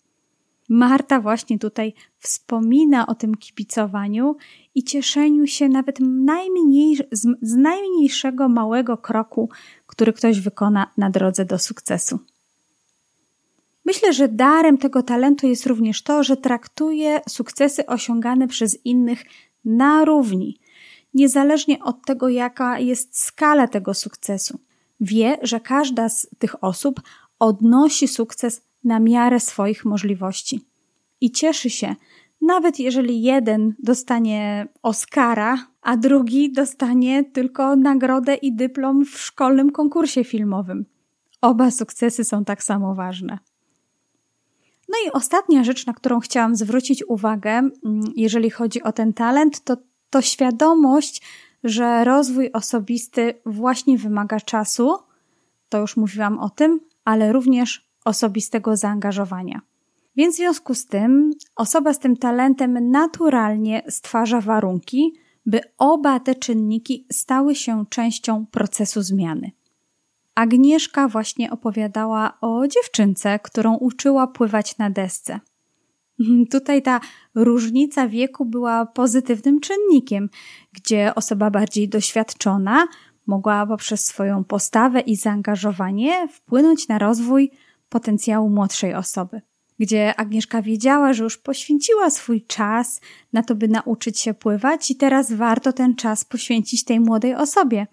Marta 0.69 1.21
właśnie 1.21 1.60
tutaj 1.60 1.93
wspomina 2.19 3.08
o 3.08 3.15
tym 3.15 3.36
kibicowaniu 3.36 4.36
i 4.75 4.84
cieszeniu 4.84 5.47
się 5.47 5.69
nawet 5.69 5.99
najmniej, 5.99 6.97
z, 7.12 7.55
najmniejszego 7.55 8.49
małego 8.49 8.97
kroku, 8.97 9.49
który 9.88 10.13
ktoś 10.13 10.39
wykona 10.39 10.91
na 10.97 11.10
drodze 11.10 11.45
do 11.45 11.60
sukcesu. 11.60 12.19
Myślę, 13.86 14.13
że 14.13 14.27
darem 14.27 14.77
tego 14.77 15.03
talentu 15.03 15.47
jest 15.47 15.65
również 15.65 16.03
to, 16.03 16.23
że 16.23 16.38
traktuje 16.38 17.21
sukcesy 17.29 17.86
osiągane 17.86 18.47
przez 18.47 18.86
innych 18.86 19.23
na 19.65 20.05
równi, 20.05 20.60
niezależnie 21.13 21.84
od 21.84 22.05
tego, 22.05 22.29
jaka 22.29 22.79
jest 22.79 23.19
skala 23.19 23.67
tego 23.67 23.93
sukcesu. 23.93 24.60
Wie, 24.99 25.38
że 25.41 25.60
każda 25.60 26.10
z 26.10 26.27
tych 26.39 26.63
osób 26.63 27.01
odnosi 27.39 28.08
sukces 28.08 28.62
na 28.84 28.99
miarę 28.99 29.39
swoich 29.39 29.86
możliwości. 29.86 30.65
I 31.21 31.31
cieszy 31.31 31.69
się, 31.69 31.95
nawet 32.41 32.79
jeżeli 32.79 33.21
jeden 33.21 33.73
dostanie 33.79 34.67
Oscara, 34.81 35.58
a 35.81 35.97
drugi 35.97 36.51
dostanie 36.51 37.23
tylko 37.23 37.75
nagrodę 37.75 38.36
i 38.36 38.55
dyplom 38.55 39.05
w 39.05 39.19
szkolnym 39.19 39.71
konkursie 39.71 40.23
filmowym. 40.23 40.86
Oba 41.41 41.71
sukcesy 41.71 42.23
są 42.23 42.45
tak 42.45 42.63
samo 42.63 42.95
ważne. 42.95 43.39
No 44.89 44.95
i 45.08 45.12
ostatnia 45.12 45.63
rzecz, 45.63 45.86
na 45.86 45.93
którą 45.93 46.19
chciałam 46.19 46.55
zwrócić 46.55 47.03
uwagę, 47.08 47.51
mm, 47.51 47.71
jeżeli 48.15 48.49
chodzi 48.49 48.84
o 48.84 48.91
ten 48.91 49.13
talent, 49.13 49.63
to, 49.63 49.77
to 50.10 50.21
świadomość, 50.21 51.21
że 51.65 52.04
rozwój 52.04 52.51
osobisty 52.51 53.34
właśnie 53.45 53.97
wymaga 53.97 54.39
czasu, 54.39 54.97
to 55.69 55.80
już 55.80 55.97
mówiłam 55.97 56.39
o 56.39 56.49
tym, 56.49 56.80
ale 57.06 57.34
również 57.34 57.89
osobistego 58.06 58.78
zaangażowania. 58.78 59.62
Więc 60.15 60.36
w 60.36 60.38
związku 60.38 60.73
z 60.73 60.86
tym 60.86 61.32
osoba 61.56 61.93
z 61.93 61.99
tym 61.99 62.17
talentem 62.17 62.91
naturalnie 62.91 63.84
stwarza 63.89 64.41
warunki, 64.41 65.13
by 65.45 65.62
oba 65.78 66.19
te 66.19 66.36
czynniki 66.36 67.08
stały 67.12 67.56
się 67.56 67.86
częścią 67.89 68.45
procesu 68.45 69.01
zmiany. 69.01 69.51
Agnieszka 70.36 71.08
właśnie 71.08 71.51
opowiadała 71.51 72.38
o 72.41 72.67
dziewczynce, 72.67 73.39
którą 73.39 73.75
uczyła 73.75 74.28
pływać 74.28 74.78
na 74.78 74.89
desce. 74.89 75.39
Tutaj 76.51 76.82
ta 76.82 76.99
różnica 77.36 78.08
wieku 78.08 78.45
była 78.45 78.86
pozytywnym 78.86 79.60
czynnikiem, 79.60 80.30
gdzie 80.73 81.15
osoba 81.15 81.51
bardziej 81.51 81.89
doświadczona 81.89 82.88
mogła 83.28 83.67
poprzez 83.67 84.06
swoją 84.06 84.43
postawę 84.43 84.99
i 84.99 85.15
zaangażowanie 85.15 86.28
wpłynąć 86.28 86.88
na 86.88 86.99
rozwój 86.99 87.51
potencjału 87.89 88.49
młodszej 88.49 88.93
osoby. 88.93 89.41
Gdzie 89.80 90.15
Agnieszka 90.15 90.62
wiedziała, 90.62 91.13
że 91.13 91.23
już 91.23 91.38
poświęciła 91.38 92.10
swój 92.10 92.45
czas 92.45 93.01
na 93.34 93.43
to, 93.43 93.56
by 93.56 93.67
nauczyć 93.67 94.19
się 94.19 94.34
pływać, 94.34 94.91
i 94.91 94.95
teraz 94.95 95.34
warto 95.34 95.73
ten 95.73 95.95
czas 95.95 96.25
poświęcić 96.25 96.84
tej 96.84 96.99
młodej 96.99 97.36
osobie, 97.36 97.88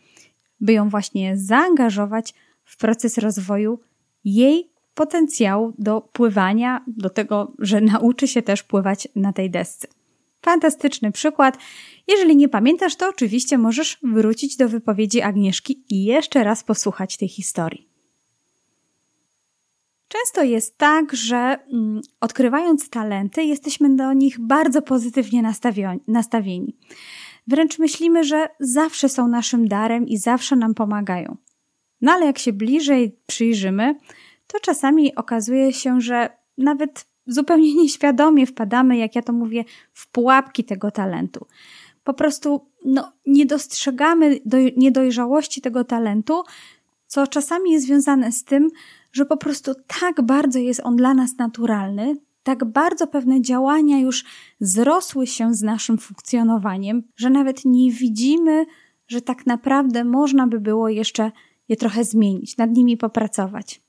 by 0.61 0.73
ją 0.73 0.89
właśnie 0.89 1.37
zaangażować 1.37 2.35
w 2.65 2.77
proces 2.77 3.19
rozwoju 3.19 3.81
jej 4.25 4.72
potencjału 4.95 5.75
do 5.79 6.01
pływania, 6.01 6.85
do 6.87 7.11
tego, 7.11 7.53
że 7.59 7.81
nauczy 7.81 8.29
się 8.29 8.43
też 8.43 8.63
pływać 8.63 9.09
na 9.17 9.33
tej 9.33 9.51
desce. 9.51 9.89
Fantastyczny 10.43 11.13
przykład. 11.13 11.59
Jeżeli 12.09 12.37
nie 12.37 12.49
pamiętasz, 12.49 12.97
to 12.97 13.09
oczywiście 13.09 13.59
możesz 13.59 13.99
wrócić 14.03 14.57
do 14.57 14.69
wypowiedzi 14.69 15.23
Agnieszki 15.23 15.85
i 15.89 16.05
jeszcze 16.05 16.45
raz 16.45 16.65
posłuchać 16.65 17.17
tej 17.17 17.29
historii. 17.29 17.93
Często 20.09 20.43
jest 20.43 20.79
tak, 20.79 21.17
że 21.17 21.37
mm, 21.37 22.01
odkrywając 22.21 22.91
talenty, 22.91 23.45
jesteśmy 23.45 23.97
do 23.97 24.13
nich 24.13 24.41
bardzo 24.41 24.83
pozytywnie 24.83 25.43
nastawieni. 26.09 26.77
Wręcz 27.47 27.79
myślimy, 27.79 28.25
że 28.25 28.49
zawsze 28.61 29.09
są 29.09 29.29
naszym 29.29 29.69
darem 29.69 30.09
i 30.09 30.17
zawsze 30.17 30.57
nam 30.57 30.75
pomagają. 30.75 31.37
No 32.01 32.13
ale 32.13 32.27
jak 32.27 32.39
się 32.39 32.53
bliżej 32.53 33.19
przyjrzymy, 33.27 33.95
to 34.53 34.61
czasami 34.61 35.15
okazuje 35.15 35.73
się, 35.73 36.01
że 36.01 36.31
nawet 36.59 37.07
zupełnie 37.27 37.75
nieświadomie 37.83 38.47
wpadamy, 38.47 38.97
jak 38.97 39.17
ja 39.17 39.23
to 39.23 39.33
mówię, 39.33 39.65
w 39.93 40.11
pułapki 40.11 40.65
tego 40.65 40.91
talentu. 40.91 41.47
Po 42.05 42.15
prostu 42.15 42.67
no, 42.85 43.13
nie 43.27 43.47
dostrzegamy 43.47 44.41
do, 44.45 44.57
niedojrzałości 44.77 45.61
tego 45.61 45.85
talentu, 45.85 46.43
co 47.07 47.27
czasami 47.27 47.73
jest 47.73 47.87
związane 47.87 48.33
z 48.33 48.45
tym, 48.45 48.69
że 49.13 49.27
po 49.27 49.37
prostu 49.37 49.73
tak 50.01 50.23
bardzo 50.23 50.59
jest 50.59 50.81
on 50.85 50.97
dla 50.97 51.15
nas 51.15 51.39
naturalny, 51.39 52.17
tak 52.43 52.65
bardzo 52.65 53.07
pewne 53.07 53.41
działania 53.41 53.99
już 53.99 54.25
zrosły 54.61 55.27
się 55.27 55.55
z 55.55 55.63
naszym 55.63 55.99
funkcjonowaniem, 55.99 57.03
że 57.17 57.31
nawet 57.31 57.65
nie 57.65 57.93
widzimy, 57.93 58.67
że 59.09 59.21
tak 59.21 59.47
naprawdę 59.47 60.05
można 60.05 60.47
by 60.47 60.61
było 60.61 60.89
jeszcze 60.89 61.33
je 61.69 61.77
trochę 61.77 62.05
zmienić, 62.05 62.57
nad 62.57 62.71
nimi 62.71 62.97
popracować. 62.97 63.81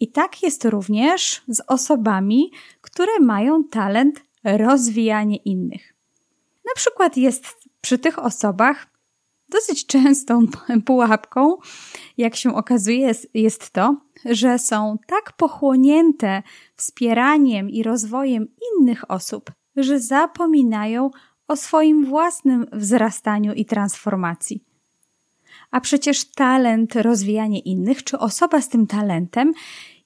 I 0.00 0.12
tak 0.12 0.42
jest 0.42 0.64
również 0.64 1.42
z 1.48 1.62
osobami, 1.66 2.50
które 2.80 3.20
mają 3.20 3.64
talent 3.64 4.24
rozwijania 4.44 5.36
innych. 5.44 5.94
Na 6.64 6.74
przykład 6.74 7.16
jest 7.16 7.46
przy 7.80 7.98
tych 7.98 8.18
osobach 8.18 8.86
dosyć 9.48 9.86
częstą 9.86 10.40
pułapką, 10.86 11.56
jak 12.18 12.36
się 12.36 12.54
okazuje, 12.54 12.98
jest, 12.98 13.30
jest 13.34 13.70
to, 13.70 13.96
że 14.24 14.58
są 14.58 14.98
tak 15.06 15.32
pochłonięte 15.36 16.42
wspieraniem 16.76 17.70
i 17.70 17.82
rozwojem 17.82 18.48
innych 18.72 19.10
osób, 19.10 19.52
że 19.76 20.00
zapominają 20.00 21.10
o 21.48 21.56
swoim 21.56 22.04
własnym 22.04 22.66
wzrastaniu 22.72 23.52
i 23.52 23.64
transformacji. 23.64 24.69
A 25.70 25.80
przecież 25.80 26.24
talent 26.24 26.96
rozwijania 26.96 27.60
innych, 27.64 28.04
czy 28.04 28.18
osoba 28.18 28.60
z 28.60 28.68
tym 28.68 28.86
talentem, 28.86 29.52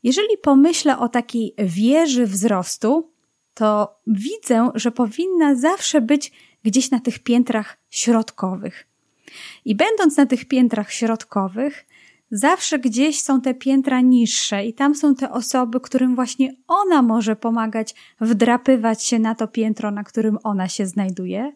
jeżeli 0.03 0.39
pomyślę 0.43 0.99
o 0.99 1.09
takiej 1.09 1.55
wieży 1.59 2.27
wzrostu, 2.27 3.11
to 3.55 4.01
widzę, 4.07 4.71
że 4.75 4.91
powinna 4.91 5.55
zawsze 5.55 6.01
być 6.01 6.33
gdzieś 6.65 6.91
na 6.91 7.01
tych 7.01 7.19
piętrach 7.19 7.77
środkowych. 7.91 8.87
I 9.65 9.75
będąc 9.75 10.17
na 10.17 10.27
tych 10.27 10.45
piętrach 10.49 10.93
środkowych, 10.93 11.87
zawsze 12.31 12.79
gdzieś 12.79 13.21
są 13.21 13.41
te 13.41 13.55
piętra 13.55 14.01
niższe 14.01 14.67
i 14.67 14.75
tam 14.75 14.95
są 14.95 15.15
te 15.15 15.31
osoby, 15.31 15.81
którym 15.81 16.15
właśnie 16.15 16.55
ona 16.69 17.03
może 17.03 17.37
pomagać 17.37 17.95
wdrapywać 18.21 19.05
się 19.05 19.19
na 19.19 19.35
to 19.35 19.49
piętro, 19.49 19.91
na 19.91 20.05
którym 20.05 20.39
ona 20.43 20.69
się 20.69 20.87
znajduje. 20.87 21.53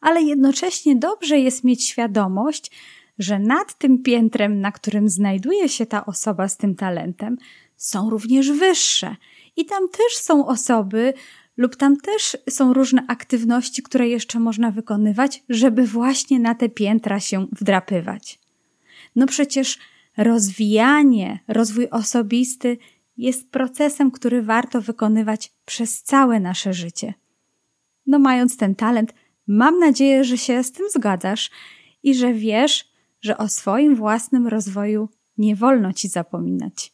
Ale 0.00 0.22
jednocześnie 0.22 0.96
dobrze 0.96 1.38
jest 1.38 1.64
mieć 1.64 1.88
świadomość, 1.88 2.70
że 3.18 3.38
nad 3.38 3.78
tym 3.78 4.02
piętrem, 4.02 4.60
na 4.60 4.72
którym 4.72 5.08
znajduje 5.08 5.68
się 5.68 5.86
ta 5.86 6.06
osoba 6.06 6.48
z 6.48 6.56
tym 6.56 6.74
talentem, 6.74 7.36
są 7.76 8.10
również 8.10 8.50
wyższe. 8.50 9.16
I 9.56 9.66
tam 9.66 9.88
też 9.88 10.16
są 10.16 10.46
osoby, 10.46 11.14
lub 11.56 11.76
tam 11.76 11.96
też 11.96 12.36
są 12.50 12.72
różne 12.72 13.04
aktywności, 13.08 13.82
które 13.82 14.08
jeszcze 14.08 14.40
można 14.40 14.70
wykonywać, 14.70 15.44
żeby 15.48 15.86
właśnie 15.86 16.40
na 16.40 16.54
te 16.54 16.68
piętra 16.68 17.20
się 17.20 17.46
wdrapywać. 17.52 18.38
No 19.16 19.26
przecież 19.26 19.78
rozwijanie, 20.16 21.38
rozwój 21.48 21.88
osobisty 21.90 22.78
jest 23.16 23.50
procesem, 23.50 24.10
który 24.10 24.42
warto 24.42 24.80
wykonywać 24.80 25.52
przez 25.64 26.02
całe 26.02 26.40
nasze 26.40 26.72
życie. 26.72 27.14
No, 28.06 28.18
mając 28.18 28.56
ten 28.56 28.74
talent, 28.74 29.14
mam 29.46 29.78
nadzieję, 29.78 30.24
że 30.24 30.38
się 30.38 30.62
z 30.62 30.72
tym 30.72 30.86
zgadzasz 30.90 31.50
i 32.02 32.14
że 32.14 32.32
wiesz, 32.32 32.91
że 33.22 33.38
o 33.38 33.48
swoim 33.48 33.96
własnym 33.96 34.46
rozwoju 34.46 35.08
nie 35.38 35.56
wolno 35.56 35.92
ci 35.92 36.08
zapominać. 36.08 36.92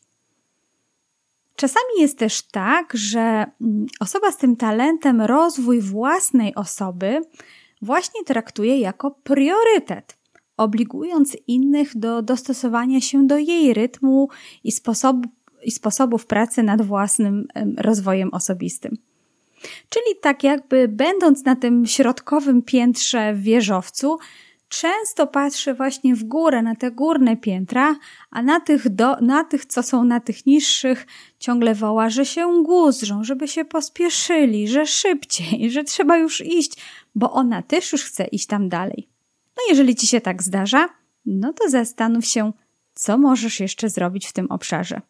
Czasami 1.57 1.91
jest 1.99 2.19
też 2.19 2.43
tak, 2.43 2.93
że 2.95 3.21
mm, 3.61 3.87
osoba 4.01 4.33
z 4.33 4.37
tym 4.37 4.57
talentem 4.57 5.21
rozwój 5.21 5.81
własnej 5.81 6.55
osoby 6.55 7.21
właśnie 7.83 8.25
traktuje 8.25 8.81
jako 8.81 9.11
priorytet, 9.11 10.19
obligując 10.57 11.37
innych 11.47 11.99
do 11.99 12.23
dostosowania 12.23 13.01
się 13.01 13.27
do 13.27 13.39
jej 13.39 13.75
rytmu 13.75 14.29
i, 14.65 14.73
sposobu, 14.73 15.29
i 15.63 15.71
sposobów 15.71 16.27
pracy 16.27 16.63
nad 16.63 16.83
własnym 16.83 17.49
rozwojem 17.77 18.35
osobistym. 18.35 18.99
Czyli 19.89 20.17
tak 20.21 20.45
jakby 20.45 20.89
będąc 20.89 21.45
na 21.45 21.57
tym 21.57 21.87
środkowym 21.87 22.63
piętrze 22.63 23.35
w 23.35 23.43
wieżowcu, 23.43 24.19
często 24.69 25.27
patrzy 25.27 25.75
właśnie 25.75 26.15
w 26.15 26.25
górę, 26.25 26.63
na 26.63 26.75
te 26.75 26.91
górne 26.91 27.37
piętra, 27.37 27.97
a 28.31 28.43
na 28.43 28.61
tych, 28.61 28.89
do, 28.89 29.17
na 29.21 29.45
tych, 29.45 29.67
co 29.67 29.83
są 29.83 30.05
na 30.05 30.21
tych 30.21 30.47
niższych, 30.47 31.07
ciągle 31.39 31.75
woła, 31.75 32.11
że 32.11 32.27
się 32.27 32.63
guzrzą, 32.63 33.25
żeby 33.25 33.49
się 33.49 33.65
pospieszyli, 33.65 34.69
że 34.69 34.87
szybciej, 34.87 35.71
że 35.71 35.85
trzeba 35.85 36.17
już 36.17 36.41
iść, 36.41 36.77
bo 37.15 37.33
ona 37.33 37.63
też 37.63 37.93
już 37.93 38.05
chce 38.05 38.25
iść 38.25 38.47
tam 38.47 38.69
dalej. 38.69 39.09
No 39.57 39.63
jeżeli 39.69 39.97
ci 39.97 40.07
się 40.07 40.21
tak 40.21 40.43
zdarza, 40.43 40.89
no 41.27 41.53
to 41.53 41.71
zastanów 41.71 42.27
się, 42.27 42.53
co 42.95 43.19
możesz 43.19 43.61
jeszcze 43.61 43.89
zrobić 43.89 44.27
w 44.27 44.33
tym 44.33 44.47
obszarze. 44.51 45.01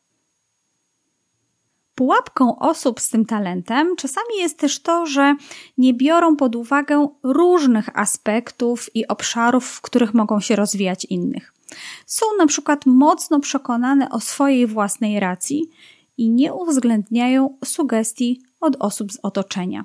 Pułapką 1.99 2.59
osób 2.59 3.01
z 3.01 3.11
tym 3.11 3.27
talentem 3.27 3.97
czasami 3.97 4.37
jest 4.39 4.59
też 4.59 4.83
to, 4.83 5.07
że 5.07 5.35
nie 5.79 5.95
biorą 5.95 6.37
pod 6.37 6.57
uwagę 6.57 7.09
różnych 7.23 7.99
aspektów 7.99 8.97
i 8.97 9.09
obszarów, 9.09 9.67
w 9.67 9.81
których 9.81 10.15
mogą 10.15 10.41
się 10.41 10.57
rozwijać 10.57 11.05
innych. 11.05 11.55
Są 12.07 12.27
na 12.39 12.47
przykład 12.47 12.87
mocno 12.87 13.41
przekonane 13.41 14.11
o 14.11 14.21
swojej 14.21 14.67
własnej 14.67 15.21
racji 15.21 15.71
i 16.19 16.31
nie 16.31 16.55
uwzględniają 16.55 17.59
sugestii 17.65 18.43
od 18.61 18.77
osób 18.81 19.13
z 19.13 19.19
otoczenia. 19.23 19.85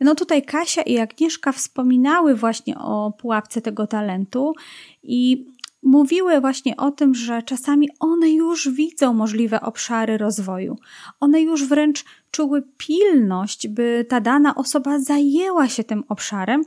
No 0.00 0.14
tutaj 0.14 0.42
Kasia 0.42 0.82
i 0.82 0.98
Agnieszka 0.98 1.52
wspominały 1.52 2.34
właśnie 2.34 2.78
o 2.78 3.12
pułapce 3.18 3.60
tego 3.60 3.86
talentu 3.86 4.54
i 5.02 5.46
mówiły 5.82 6.40
właśnie 6.40 6.76
o 6.76 6.90
tym, 6.90 7.14
że 7.14 7.42
czasami 7.42 7.88
one 8.00 8.30
już 8.30 8.68
widzą 8.68 9.14
możliwe 9.14 9.60
obszary 9.60 10.18
rozwoju. 10.18 10.76
One 11.20 11.40
już 11.40 11.64
wręcz 11.64 12.04
czuły 12.30 12.62
pilność, 12.76 13.68
by 13.68 14.06
ta 14.08 14.20
dana 14.20 14.54
osoba 14.54 15.00
zajęła 15.00 15.68
się 15.68 15.84
tym 15.84 16.04
obszarem, 16.08 16.64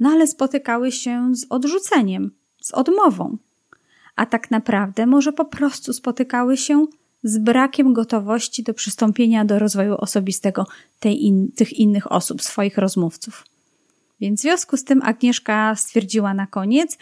no 0.00 0.10
ale 0.10 0.26
spotykały 0.26 0.92
się 0.92 1.30
z 1.34 1.46
odrzuceniem, 1.50 2.30
z 2.60 2.74
odmową. 2.74 3.36
A 4.16 4.26
tak 4.26 4.50
naprawdę 4.50 5.06
może 5.06 5.32
po 5.32 5.44
prostu 5.44 5.92
spotykały 5.92 6.56
się 6.56 6.86
z 7.22 7.38
brakiem 7.38 7.92
gotowości 7.92 8.62
do 8.62 8.74
przystąpienia 8.74 9.44
do 9.44 9.58
rozwoju 9.58 9.94
osobistego 9.94 10.66
in, 11.04 11.52
tych 11.52 11.72
innych 11.72 12.12
osób, 12.12 12.42
swoich 12.42 12.78
rozmówców. 12.78 13.44
Więc 14.20 14.40
w 14.40 14.42
związku 14.42 14.76
z 14.76 14.84
tym 14.84 15.02
Agnieszka 15.02 15.74
stwierdziła 15.74 16.34
na 16.34 16.46
koniec, 16.46 16.98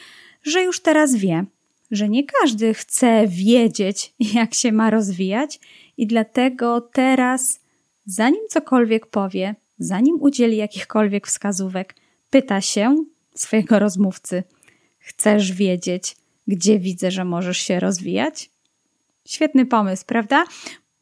że 0.47 0.63
już 0.63 0.81
teraz 0.81 1.15
wie, 1.15 1.45
że 1.91 2.09
nie 2.09 2.25
każdy 2.25 2.75
chce 2.75 3.25
wiedzieć, 3.29 4.15
jak 4.35 4.55
się 4.55 4.73
ma 4.73 4.91
rozwijać, 4.91 5.61
i 5.97 6.07
dlatego 6.07 6.81
teraz, 6.81 7.61
zanim 8.07 8.49
cokolwiek 8.49 9.07
powie, 9.07 9.55
zanim 9.79 10.17
udzieli 10.21 10.57
jakichkolwiek 10.57 11.27
wskazówek, 11.27 11.95
pyta 12.31 12.61
się 12.61 13.05
swojego 13.35 13.79
rozmówcy: 13.79 14.43
Chcesz 14.99 15.53
wiedzieć, 15.53 16.17
gdzie 16.47 16.79
widzę, 16.79 17.11
że 17.11 17.25
możesz 17.25 17.59
się 17.59 17.81
rozwijać? 17.81 18.51
Świetny 19.27 19.67
pomysł, 19.67 20.05
prawda? 20.07 20.45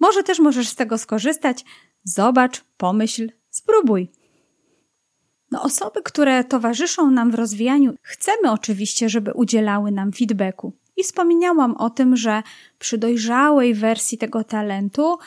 Może 0.01 0.23
też 0.23 0.39
możesz 0.39 0.69
z 0.69 0.75
tego 0.75 0.99
skorzystać. 0.99 1.65
Zobacz, 2.05 2.65
pomyśl, 2.77 3.31
spróbuj. 3.51 4.09
No, 5.55 5.63
osoby, 5.63 6.03
które 6.03 6.45
towarzyszą 6.45 7.11
nam 7.11 7.31
w 7.31 7.35
rozwijaniu, 7.35 7.95
chcemy 8.03 8.51
oczywiście, 8.51 9.09
żeby 9.09 9.33
udzielały 9.33 9.91
nam 9.91 10.13
feedbacku. 10.13 10.73
I 10.97 11.03
wspomniałam 11.03 11.77
o 11.77 11.91
tym, 11.91 12.17
że 12.17 12.43
przy 12.79 12.99
dojrzałej 12.99 13.75
wersji 13.75 14.19
tego 14.19 14.45
talentu, 14.45 15.19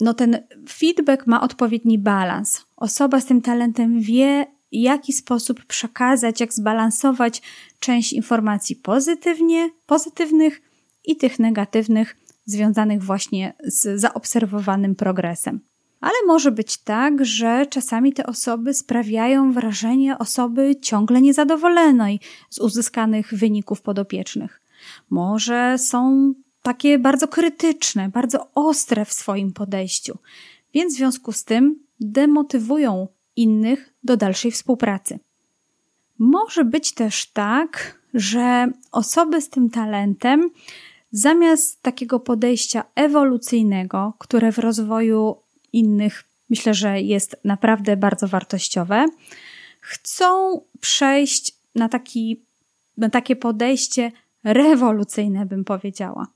no 0.00 0.14
ten 0.14 0.38
feedback 0.68 1.26
ma 1.26 1.40
odpowiedni 1.40 1.98
balans. 1.98 2.66
Osoba 2.76 3.20
z 3.20 3.26
tym 3.26 3.40
talentem 3.40 4.00
wie, 4.00 4.46
jaki 4.72 5.12
sposób 5.12 5.64
przekazać, 5.64 6.40
jak 6.40 6.54
zbalansować 6.54 7.42
część 7.78 8.12
informacji 8.12 8.76
pozytywnie, 8.76 9.70
pozytywnych 9.86 10.62
i 11.04 11.16
tych 11.16 11.38
negatywnych, 11.38 12.16
związanych 12.44 13.02
właśnie 13.02 13.54
z 13.64 14.00
zaobserwowanym 14.00 14.94
progresem. 14.94 15.60
Ale 16.04 16.14
może 16.26 16.50
być 16.50 16.76
tak, 16.76 17.24
że 17.24 17.66
czasami 17.66 18.12
te 18.12 18.26
osoby 18.26 18.74
sprawiają 18.74 19.52
wrażenie 19.52 20.18
osoby 20.18 20.76
ciągle 20.76 21.20
niezadowolonej 21.20 22.20
z 22.50 22.58
uzyskanych 22.58 23.34
wyników 23.34 23.82
podopiecznych. 23.82 24.60
Może 25.10 25.78
są 25.78 26.32
takie 26.62 26.98
bardzo 26.98 27.28
krytyczne, 27.28 28.08
bardzo 28.08 28.50
ostre 28.54 29.04
w 29.04 29.12
swoim 29.12 29.52
podejściu, 29.52 30.18
więc 30.74 30.94
w 30.94 30.96
związku 30.96 31.32
z 31.32 31.44
tym 31.44 31.78
demotywują 32.00 33.08
innych 33.36 33.94
do 34.02 34.16
dalszej 34.16 34.50
współpracy. 34.50 35.18
Może 36.18 36.64
być 36.64 36.92
też 36.92 37.30
tak, 37.32 37.98
że 38.14 38.70
osoby 38.92 39.40
z 39.40 39.48
tym 39.48 39.70
talentem 39.70 40.50
zamiast 41.12 41.82
takiego 41.82 42.20
podejścia 42.20 42.84
ewolucyjnego, 42.94 44.12
które 44.18 44.52
w 44.52 44.58
rozwoju 44.58 45.43
innych 45.74 46.24
myślę, 46.50 46.74
że 46.74 47.00
jest 47.00 47.36
naprawdę 47.44 47.96
bardzo 47.96 48.28
wartościowe, 48.28 49.06
chcą 49.80 50.60
przejść 50.80 51.54
na, 51.74 51.88
taki, 51.88 52.42
na 52.96 53.10
takie 53.10 53.36
podejście 53.36 54.12
rewolucyjne, 54.44 55.46
bym 55.46 55.64
powiedziała. 55.64 56.26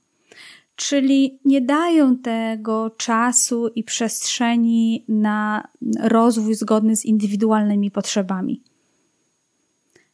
Czyli 0.75 1.39
nie 1.45 1.61
dają 1.61 2.17
tego 2.17 2.89
czasu 2.89 3.67
i 3.67 3.83
przestrzeni 3.83 5.05
na 5.07 5.67
rozwój 5.99 6.55
zgodny 6.55 6.95
z 6.95 7.05
indywidualnymi 7.05 7.91
potrzebami. 7.91 8.63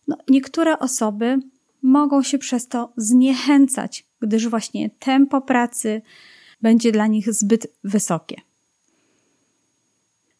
No, 0.07 0.17
niektóre 0.29 0.79
osoby 0.79 1.39
mogą 1.81 2.23
się 2.23 2.37
przez 2.37 2.67
to 2.67 2.93
zniechęcać, 2.97 4.05
gdyż 4.19 4.47
właśnie 4.47 4.89
tempo 4.89 5.41
pracy 5.41 6.01
będzie 6.61 6.91
dla 6.91 7.07
nich 7.07 7.33
zbyt 7.33 7.67
wysokie. 7.83 8.41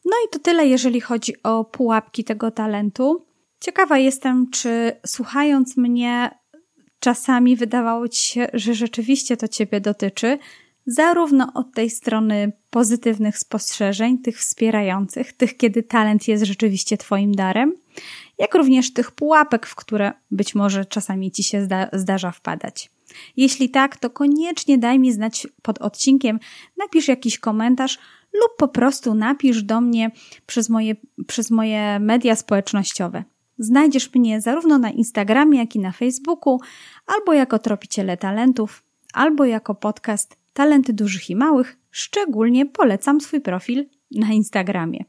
No 0.05 0.11
i 0.25 0.29
to 0.31 0.39
tyle, 0.39 0.67
jeżeli 0.67 1.01
chodzi 1.01 1.43
o 1.43 1.63
pułapki 1.63 2.23
tego 2.23 2.51
talentu. 2.51 3.25
Ciekawa 3.59 3.97
jestem, 3.97 4.49
czy 4.51 4.91
słuchając 5.05 5.77
mnie, 5.77 6.39
czasami 6.99 7.55
wydawało 7.55 8.07
ci 8.07 8.25
się, 8.25 8.47
że 8.53 8.73
rzeczywiście 8.73 9.37
to 9.37 9.47
ciebie 9.47 9.81
dotyczy, 9.81 10.37
zarówno 10.85 11.51
od 11.53 11.73
tej 11.73 11.89
strony 11.89 12.51
pozytywnych 12.69 13.37
spostrzeżeń, 13.37 14.17
tych 14.17 14.39
wspierających, 14.39 15.33
tych, 15.33 15.57
kiedy 15.57 15.83
talent 15.83 16.27
jest 16.27 16.43
rzeczywiście 16.43 16.97
Twoim 16.97 17.35
darem, 17.35 17.73
jak 18.37 18.55
również 18.55 18.93
tych 18.93 19.11
pułapek, 19.11 19.65
w 19.65 19.75
które 19.75 20.13
być 20.31 20.55
może 20.55 20.85
czasami 20.85 21.31
Ci 21.31 21.43
się 21.43 21.63
zda 21.63 21.89
zdarza 21.93 22.31
wpadać. 22.31 22.94
Jeśli 23.38 23.69
tak, 23.69 23.97
to 23.97 24.10
koniecznie 24.10 24.78
daj 24.78 24.99
mi 24.99 25.12
znać 25.12 25.47
pod 25.62 25.82
odcinkiem, 25.82 26.39
napisz 26.78 27.08
jakiś 27.08 27.39
komentarz 27.39 27.99
lub 28.34 28.58
po 28.58 28.67
prostu 28.67 29.15
napisz 29.15 29.63
do 29.63 29.82
mnie 29.82 30.12
przez 30.45 30.69
moje, 30.69 30.95
przez 31.28 31.51
moje 31.51 31.99
media 31.99 32.36
społecznościowe. 32.36 33.23
Znajdziesz 33.60 34.13
mnie 34.13 34.41
zarówno 34.41 34.78
na 34.78 34.89
Instagramie, 34.89 35.60
jak 35.60 35.75
i 35.75 35.80
na 35.80 35.91
Facebooku, 35.91 36.60
albo 37.06 37.34
jako 37.34 37.60
Tropiciele 37.60 38.17
Talentów, 38.17 38.84
albo 39.13 39.45
jako 39.45 39.75
podcast 39.75 40.38
Talenty 40.54 40.93
Dużych 40.93 41.30
i 41.30 41.36
Małych. 41.36 41.78
Szczególnie 41.91 42.65
polecam 42.65 43.21
swój 43.21 43.41
profil 43.41 43.86
na 44.12 44.32
Instagramie. 44.32 45.06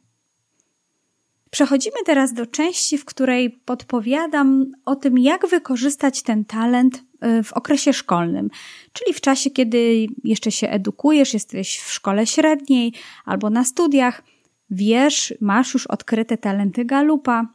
Przechodzimy 1.51 1.97
teraz 2.05 2.33
do 2.33 2.47
części, 2.47 2.99
w 2.99 3.05
której 3.05 3.51
podpowiadam 3.51 4.67
o 4.85 4.97
tym, 4.97 5.19
jak 5.19 5.49
wykorzystać 5.49 6.23
ten 6.23 6.45
talent 6.45 7.05
w 7.45 7.53
okresie 7.53 7.93
szkolnym, 7.93 8.51
czyli 8.93 9.15
w 9.15 9.21
czasie, 9.21 9.51
kiedy 9.51 10.07
jeszcze 10.25 10.53
się 10.53 10.69
edukujesz, 10.69 11.35
jesteś 11.35 11.79
w 11.79 11.93
szkole 11.93 12.27
średniej 12.27 12.93
albo 13.25 13.51
na 13.51 13.65
studiach, 13.65 14.23
wiesz, 14.71 15.35
masz 15.41 15.75
już 15.75 15.87
odkryte 15.87 16.39
talenty 16.39 16.85
galupa, 16.85 17.49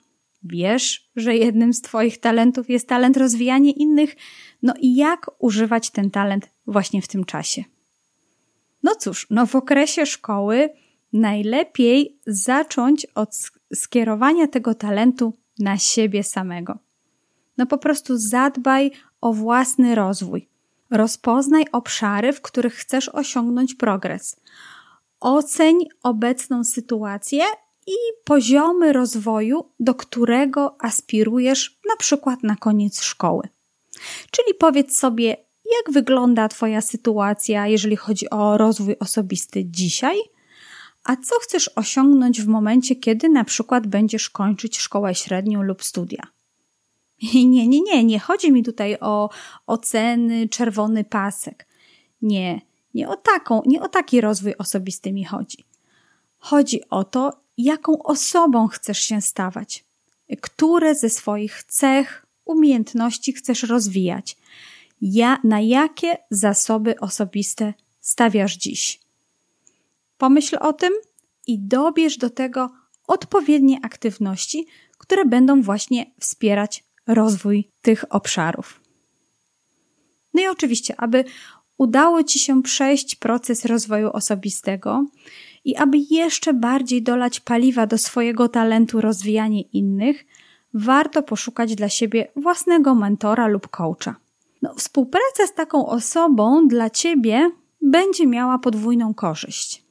wiesz, 0.43 1.11
że 1.15 1.35
jednym 1.35 1.73
z 1.73 1.81
Twoich 1.81 2.19
talentów 2.19 2.69
jest 2.69 2.87
talent 2.87 3.17
rozwijania 3.17 3.71
innych, 3.75 4.15
no 4.63 4.73
i 4.79 4.95
jak 4.95 5.31
używać 5.39 5.89
ten 5.89 6.11
talent 6.11 6.49
właśnie 6.67 7.01
w 7.01 7.07
tym 7.07 7.25
czasie. 7.25 7.63
No 8.83 8.95
cóż, 8.95 9.27
no 9.29 9.45
w 9.45 9.55
okresie 9.55 10.05
szkoły 10.05 10.69
najlepiej 11.13 12.19
zacząć 12.27 13.05
od 13.05 13.35
skierowania 13.73 14.47
tego 14.47 14.75
talentu 14.75 15.33
na 15.59 15.77
siebie 15.77 16.23
samego. 16.23 16.79
No 17.57 17.65
po 17.65 17.77
prostu 17.77 18.17
zadbaj 18.17 18.91
o 19.21 19.33
własny 19.33 19.95
rozwój. 19.95 20.47
Rozpoznaj 20.89 21.65
obszary, 21.71 22.33
w 22.33 22.41
których 22.41 22.73
chcesz 22.73 23.09
osiągnąć 23.09 23.75
progres. 23.75 24.35
Oceń 25.19 25.85
obecną 26.03 26.63
sytuację 26.63 27.43
i 27.87 27.95
poziomy 28.25 28.93
rozwoju, 28.93 29.65
do 29.79 29.95
którego 29.95 30.75
aspirujesz, 30.79 31.79
na 31.89 31.95
przykład 31.95 32.43
na 32.43 32.55
koniec 32.55 33.01
szkoły. 33.01 33.49
Czyli 34.31 34.53
powiedz 34.53 34.97
sobie, 34.97 35.27
jak 35.65 35.93
wygląda 35.93 36.47
Twoja 36.47 36.81
sytuacja, 36.81 37.67
jeżeli 37.67 37.95
chodzi 37.95 38.29
o 38.29 38.57
rozwój 38.57 38.95
osobisty 38.99 39.65
dzisiaj– 39.65 40.17
a 41.03 41.15
co 41.15 41.35
chcesz 41.39 41.69
osiągnąć 41.75 42.41
w 42.41 42.47
momencie, 42.47 42.95
kiedy 42.95 43.29
na 43.29 43.43
przykład 43.43 43.87
będziesz 43.87 44.29
kończyć 44.29 44.79
szkołę 44.79 45.15
średnią 45.15 45.61
lub 45.61 45.83
studia? 45.83 46.27
Nie, 47.33 47.67
nie, 47.67 47.81
nie, 47.81 48.03
nie 48.03 48.19
chodzi 48.19 48.51
mi 48.51 48.63
tutaj 48.63 48.97
o 48.99 49.29
oceny, 49.67 50.49
czerwony 50.49 51.03
pasek. 51.03 51.67
Nie, 52.21 52.61
nie 52.93 53.09
o 53.09 53.15
taką, 53.15 53.61
nie 53.65 53.81
o 53.81 53.89
taki 53.89 54.21
rozwój 54.21 54.55
osobisty 54.57 55.13
mi 55.13 55.25
chodzi. 55.25 55.65
Chodzi 56.37 56.89
o 56.89 57.03
to, 57.03 57.41
jaką 57.57 58.03
osobą 58.03 58.67
chcesz 58.67 58.99
się 58.99 59.21
stawać, 59.21 59.85
które 60.41 60.95
ze 60.95 61.09
swoich 61.09 61.63
cech, 61.63 62.25
umiejętności 62.45 63.33
chcesz 63.33 63.63
rozwijać, 63.63 64.37
ja, 65.01 65.37
na 65.43 65.59
jakie 65.59 66.17
zasoby 66.29 66.99
osobiste 66.99 67.73
stawiasz 67.99 68.57
dziś. 68.57 68.99
Pomyśl 70.17 70.57
o 70.59 70.73
tym 70.73 70.93
i 71.47 71.59
dobierz 71.59 72.17
do 72.17 72.29
tego 72.29 72.69
odpowiednie 73.07 73.79
aktywności, 73.83 74.65
które 74.97 75.25
będą 75.25 75.61
właśnie 75.61 76.11
wspierać 76.19 76.83
rozwój 77.07 77.69
tych 77.81 78.05
obszarów. 78.09 78.81
No 80.33 80.41
i 80.41 80.47
oczywiście, 80.47 80.93
aby 80.97 81.23
udało 81.77 82.23
Ci 82.23 82.39
się 82.39 82.63
przejść 82.63 83.15
proces 83.15 83.65
rozwoju 83.65 84.09
osobistego 84.09 85.05
i 85.65 85.75
aby 85.75 85.97
jeszcze 85.97 86.53
bardziej 86.53 87.03
dolać 87.03 87.39
paliwa 87.39 87.87
do 87.87 87.97
swojego 87.97 88.49
talentu 88.49 89.01
rozwijanie 89.01 89.61
innych, 89.61 90.25
warto 90.73 91.23
poszukać 91.23 91.75
dla 91.75 91.89
siebie 91.89 92.27
własnego 92.35 92.95
mentora 92.95 93.47
lub 93.47 93.67
coacha. 93.67 94.15
No, 94.61 94.73
współpraca 94.73 95.47
z 95.47 95.53
taką 95.53 95.87
osobą 95.87 96.67
dla 96.67 96.89
Ciebie 96.89 97.51
będzie 97.81 98.27
miała 98.27 98.59
podwójną 98.59 99.13
korzyść. 99.13 99.83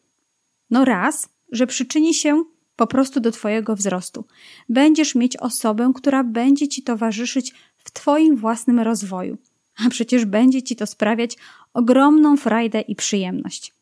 No 0.71 0.85
raz, 0.85 1.29
że 1.53 1.67
przyczyni 1.67 2.15
się 2.15 2.45
po 2.81 2.87
prostu 2.87 3.21
do 3.21 3.31
Twojego 3.31 3.77
wzrostu. 3.77 4.25
Będziesz 4.69 5.15
mieć 5.15 5.37
osobę, 5.37 5.93
która 5.95 6.25
będzie 6.25 6.69
Ci 6.69 6.83
towarzyszyć 6.83 7.55
w 7.77 7.91
Twoim 7.91 8.37
własnym 8.37 8.81
rozwoju, 8.81 9.39
a 9.87 9.91
przecież 9.91 10.25
będzie 10.25 10.63
Ci 10.63 10.77
to 10.77 10.87
sprawiać 10.87 11.37
ogromną 11.75 12.37
frajdę 12.37 12.81
i 12.81 12.95
przyjemność. 12.97 13.75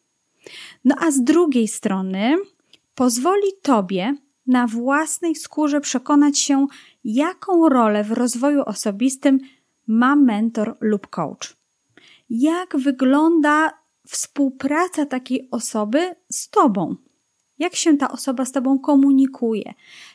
No 0.85 0.97
a 0.99 1.11
z 1.11 1.25
drugiej 1.25 1.69
strony 1.69 2.37
pozwoli 2.95 3.47
Tobie 3.63 4.15
na 4.47 4.67
własnej 4.67 5.35
skórze 5.35 5.81
przekonać 5.81 6.39
się, 6.39 6.67
jaką 7.05 7.69
rolę 7.69 8.05
w 8.05 8.13
rozwoju 8.13 8.63
osobistym 8.63 9.41
ma 9.87 10.17
mentor 10.17 10.77
lub 10.81 11.07
coach. 11.07 11.57
Jak 12.31 12.77
wygląda 12.77 13.73
współpraca 14.07 15.07
takiej 15.07 15.49
osoby 15.51 16.15
z 16.31 16.51
Tobą. 16.51 17.08
Jak 17.59 17.77
się 17.77 17.97
ta 17.97 18.11
osoba 18.11 18.45
z 18.45 18.53
Tobą 18.53 18.79
komunikuje, 18.79 19.75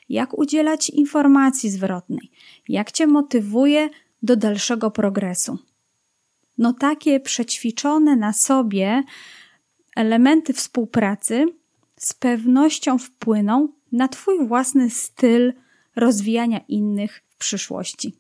jak 0.10 0.38
udzielać 0.40 0.90
informacji 0.90 1.70
zwrotnej, 1.70 2.32
jak 2.70 2.92
Cię 2.92 3.08
motywuje 3.08 3.90
do 4.24 4.36
dalszego 4.36 4.92
progresu. 4.92 5.58
No, 6.58 6.74
takie 6.74 7.20
przećwiczone 7.20 8.16
na 8.16 8.34
sobie 8.34 9.04
elementy 9.96 10.54
współpracy 10.54 11.46
z 12.00 12.14
pewnością 12.14 12.98
wpłyną 12.98 13.68
na 13.92 14.08
Twój 14.08 14.48
własny 14.48 14.90
styl 14.90 15.54
rozwijania 15.96 16.60
innych 16.68 17.24
w 17.30 17.38
przyszłości. 17.38 18.18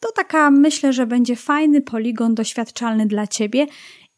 To 0.00 0.12
taka, 0.12 0.50
myślę, 0.50 0.92
że 0.92 1.06
będzie 1.06 1.36
fajny 1.36 1.80
poligon 1.80 2.34
doświadczalny 2.34 3.06
dla 3.06 3.26
Ciebie 3.26 3.66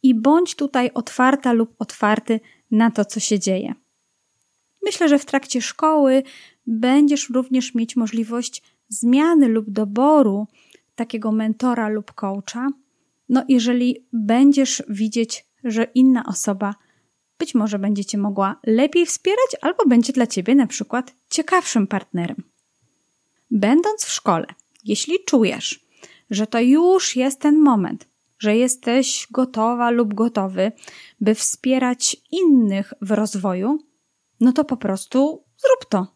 i 0.03 0.15
bądź 0.15 0.55
tutaj 0.55 0.91
otwarta 0.95 1.53
lub 1.53 1.75
otwarty 1.79 2.41
na 2.71 2.91
to, 2.91 3.05
co 3.05 3.21
się 3.21 3.39
dzieje. 3.39 3.75
Myślę, 4.85 5.09
że 5.09 5.19
w 5.19 5.25
trakcie 5.25 5.63
szkoły 5.63 6.23
będziesz 6.67 7.31
również 7.31 7.75
mieć 7.75 7.97
możliwość 7.97 8.63
zmiany 8.89 9.49
lub 9.49 9.71
doboru 9.71 10.47
takiego 10.95 11.33
mentora 11.33 11.89
lub 11.89 12.13
coacha. 12.13 12.69
No, 13.29 13.45
jeżeli 13.49 14.07
będziesz 14.13 14.83
widzieć, 14.89 15.45
że 15.65 15.85
inna 15.95 16.25
osoba 16.27 16.75
być 17.39 17.55
może 17.55 17.79
będzie 17.79 18.05
cię 18.05 18.19
mogła 18.19 18.61
lepiej 18.67 19.07
wspierać, 19.07 19.57
albo 19.61 19.87
będzie 19.87 20.13
dla 20.13 20.27
ciebie 20.27 20.55
na 20.55 20.67
przykład 20.67 21.15
ciekawszym 21.31 21.87
partnerem. 21.87 22.43
Będąc 23.51 24.05
w 24.05 24.11
szkole, 24.11 24.47
jeśli 24.85 25.25
czujesz, 25.27 25.87
że 26.31 26.47
to 26.47 26.61
już 26.61 27.17
jest 27.17 27.41
ten 27.41 27.59
moment, 27.59 28.09
że 28.39 28.57
jesteś 28.57 29.27
gotowa 29.31 29.91
lub 29.91 30.15
gotowy, 30.15 30.73
by 31.21 31.35
wspierać 31.35 32.17
innych 32.31 32.93
w 33.01 33.11
rozwoju, 33.11 33.79
no 34.41 34.53
to 34.53 34.65
po 34.65 34.77
prostu 34.77 35.45
zrób 35.57 35.91
to. 35.91 36.07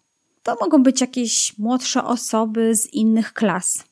To 0.42 0.56
mogą 0.60 0.82
być 0.82 1.00
jakieś 1.00 1.58
młodsze 1.58 2.04
osoby 2.04 2.76
z 2.76 2.92
innych 2.92 3.32
klas. 3.32 3.84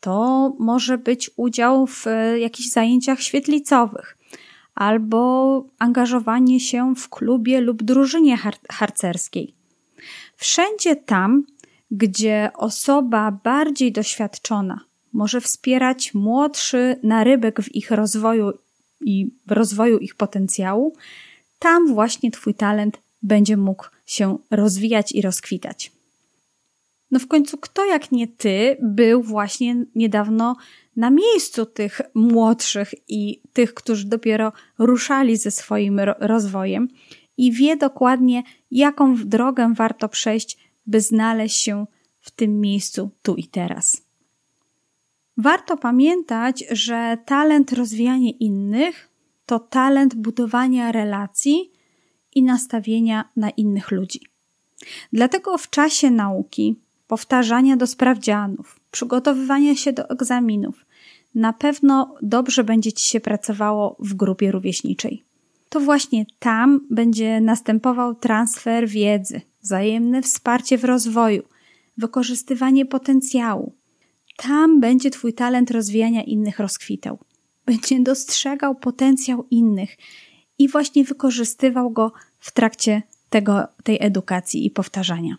To 0.00 0.52
może 0.58 0.98
być 0.98 1.30
udział 1.36 1.86
w 1.86 2.06
e, 2.06 2.38
jakichś 2.38 2.68
zajęciach 2.68 3.20
świetlicowych 3.20 4.18
albo 4.74 5.64
angażowanie 5.78 6.60
się 6.60 6.94
w 6.94 7.08
klubie 7.08 7.60
lub 7.60 7.82
drużynie 7.82 8.36
har 8.36 8.54
harcerskiej. 8.70 9.54
Wszędzie 10.36 10.96
tam, 10.96 11.46
gdzie 11.90 12.50
osoba 12.56 13.30
bardziej 13.30 13.92
doświadczona 13.92 14.80
może 15.14 15.40
wspierać 15.40 16.14
młodszy 16.14 16.96
narybek 17.02 17.62
w 17.62 17.74
ich 17.74 17.90
rozwoju 17.90 18.52
i 19.00 19.30
w 19.46 19.52
rozwoju 19.52 19.98
ich 19.98 20.14
potencjału, 20.14 20.96
tam 21.58 21.94
właśnie 21.94 22.30
Twój 22.30 22.54
talent 22.54 22.98
będzie 23.24 23.56
mógł 23.56 23.84
się 24.06 24.38
rozwijać 24.50 25.12
i 25.12 25.22
rozkwitać. 25.22 25.92
No 27.10 27.18
w 27.18 27.26
końcu, 27.26 27.58
kto 27.58 27.84
jak 27.84 28.12
nie 28.12 28.28
Ty 28.28 28.76
był 28.82 29.22
właśnie 29.22 29.76
niedawno 29.94 30.56
na 30.96 31.10
miejscu 31.10 31.66
tych 31.66 32.00
młodszych 32.14 32.94
i 33.08 33.40
tych, 33.52 33.74
którzy 33.74 34.08
dopiero 34.08 34.52
ruszali 34.78 35.36
ze 35.36 35.50
swoim 35.50 36.00
rozwojem 36.18 36.88
i 37.36 37.52
wie 37.52 37.76
dokładnie, 37.76 38.42
jaką 38.70 39.16
drogę 39.16 39.72
warto 39.76 40.08
przejść, 40.08 40.58
by 40.86 41.00
znaleźć 41.00 41.56
się 41.56 41.86
w 42.20 42.30
tym 42.30 42.60
miejscu 42.60 43.10
tu 43.22 43.34
i 43.34 43.44
teraz. 43.44 44.02
Warto 45.36 45.76
pamiętać, 45.76 46.64
że 46.70 47.18
talent 47.26 47.72
rozwijania 47.72 48.30
innych 48.40 49.08
to 49.46 49.58
talent 49.58 50.14
budowania 50.14 50.92
relacji 50.92 51.73
i 52.34 52.42
nastawienia 52.42 53.28
na 53.36 53.50
innych 53.50 53.90
ludzi. 53.90 54.20
Dlatego 55.12 55.58
w 55.58 55.70
czasie 55.70 56.10
nauki, 56.10 56.76
powtarzania 57.06 57.76
do 57.76 57.86
sprawdzianów, 57.86 58.80
przygotowywania 58.90 59.76
się 59.76 59.92
do 59.92 60.10
egzaminów, 60.10 60.86
na 61.34 61.52
pewno 61.52 62.14
dobrze 62.22 62.64
będzie 62.64 62.92
Ci 62.92 63.04
się 63.04 63.20
pracowało 63.20 63.96
w 63.98 64.14
grupie 64.14 64.52
rówieśniczej. 64.52 65.24
To 65.68 65.80
właśnie 65.80 66.26
tam 66.38 66.80
będzie 66.90 67.40
następował 67.40 68.14
transfer 68.14 68.88
wiedzy, 68.88 69.40
wzajemne 69.62 70.22
wsparcie 70.22 70.78
w 70.78 70.84
rozwoju, 70.84 71.42
wykorzystywanie 71.96 72.86
potencjału. 72.86 73.72
Tam 74.36 74.80
będzie 74.80 75.10
Twój 75.10 75.32
talent 75.32 75.70
rozwijania 75.70 76.22
innych 76.22 76.58
rozkwitał. 76.58 77.18
Będzie 77.66 78.00
dostrzegał 78.00 78.74
potencjał 78.74 79.46
innych 79.50 79.96
i 80.58 80.68
właśnie 80.68 81.04
wykorzystywał 81.04 81.90
go 81.90 82.12
w 82.38 82.52
trakcie 82.52 83.02
tego, 83.30 83.66
tej 83.84 83.98
edukacji 84.00 84.66
i 84.66 84.70
powtarzania. 84.70 85.36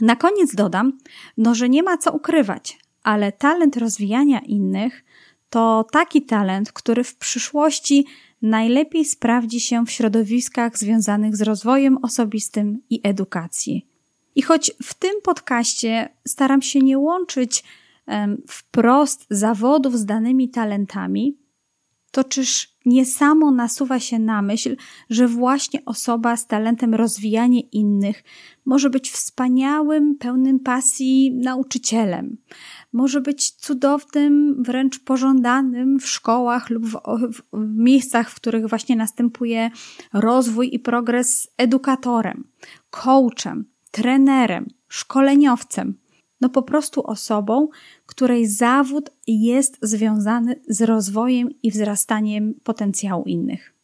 Na 0.00 0.16
koniec 0.16 0.54
dodam, 0.54 0.98
no, 1.36 1.54
że 1.54 1.68
nie 1.68 1.82
ma 1.82 1.98
co 1.98 2.12
ukrywać, 2.12 2.78
ale 3.02 3.32
talent 3.32 3.76
rozwijania 3.76 4.40
innych 4.40 5.04
to 5.50 5.86
taki 5.92 6.22
talent, 6.22 6.72
który 6.72 7.04
w 7.04 7.16
przyszłości 7.16 8.06
najlepiej 8.42 9.04
sprawdzi 9.04 9.60
się 9.60 9.86
w 9.86 9.90
środowiskach 9.90 10.78
związanych 10.78 11.36
z 11.36 11.42
rozwojem 11.42 11.98
osobistym 12.02 12.82
i 12.90 13.00
edukacji. 13.02 13.86
I 14.34 14.42
choć 14.42 14.72
w 14.82 14.94
tym 14.94 15.22
podcaście 15.22 16.08
staram 16.28 16.62
się 16.62 16.78
nie 16.78 16.98
łączyć 16.98 17.64
um, 18.06 18.42
wprost 18.48 19.26
zawodów 19.30 19.98
z 19.98 20.04
danymi 20.04 20.48
talentami, 20.48 21.38
to 22.10 22.24
czyż 22.24 22.75
nie 22.86 23.06
samo 23.06 23.50
nasuwa 23.50 24.00
się 24.00 24.18
na 24.18 24.42
myśl, 24.42 24.76
że 25.10 25.28
właśnie 25.28 25.84
osoba 25.84 26.36
z 26.36 26.46
talentem 26.46 26.94
rozwijania 26.94 27.60
innych 27.72 28.24
może 28.64 28.90
być 28.90 29.10
wspaniałym, 29.10 30.16
pełnym 30.18 30.60
pasji 30.60 31.32
nauczycielem, 31.34 32.36
może 32.92 33.20
być 33.20 33.50
cudownym, 33.50 34.62
wręcz 34.62 34.98
pożądanym 34.98 35.98
w 35.98 36.08
szkołach 36.08 36.70
lub 36.70 36.86
w, 36.86 37.00
w, 37.32 37.42
miejscach, 37.76 38.30
w 38.30 38.34
których 38.34 38.68
właśnie 38.68 38.96
następuje 38.96 39.70
rozwój 40.12 40.74
i 40.74 40.78
progres 40.78 41.48
edukatorem, 41.58 42.44
coachem, 42.90 43.64
trenerem, 43.90 44.66
szkoleniowcem, 44.88 45.94
no 46.40 46.48
po 46.48 46.62
prostu 46.62 47.06
osobą, 47.06 47.68
której 48.06 48.46
zawód 48.46 49.10
jest 49.26 49.78
związany 49.82 50.60
z 50.68 50.82
rozwojem 50.82 51.48
i 51.62 51.70
wzrastaniem 51.70 52.54
potencjału 52.64 53.24
innych. 53.24 53.74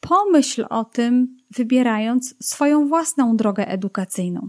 Pomyśl 0.00 0.66
o 0.70 0.84
tym, 0.84 1.36
wybierając 1.50 2.46
swoją 2.46 2.88
własną 2.88 3.36
drogę 3.36 3.68
edukacyjną. 3.68 4.48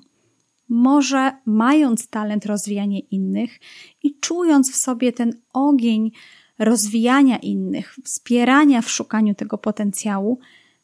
Może 0.70 1.32
mając 1.46 2.08
talent 2.08 2.46
rozwijania 2.46 3.00
innych 3.12 3.60
i 4.04 4.20
czując 4.20 4.72
w 4.72 4.76
sobie 4.76 5.14
ten 5.14 5.34
ogień 5.54 6.12
rozwijania 6.60 7.38
innych, 7.38 7.96
wspierania 8.04 8.82
w 8.82 8.90
szukaniu 8.90 9.36
tego 9.36 9.58
potencjału, 9.58 10.40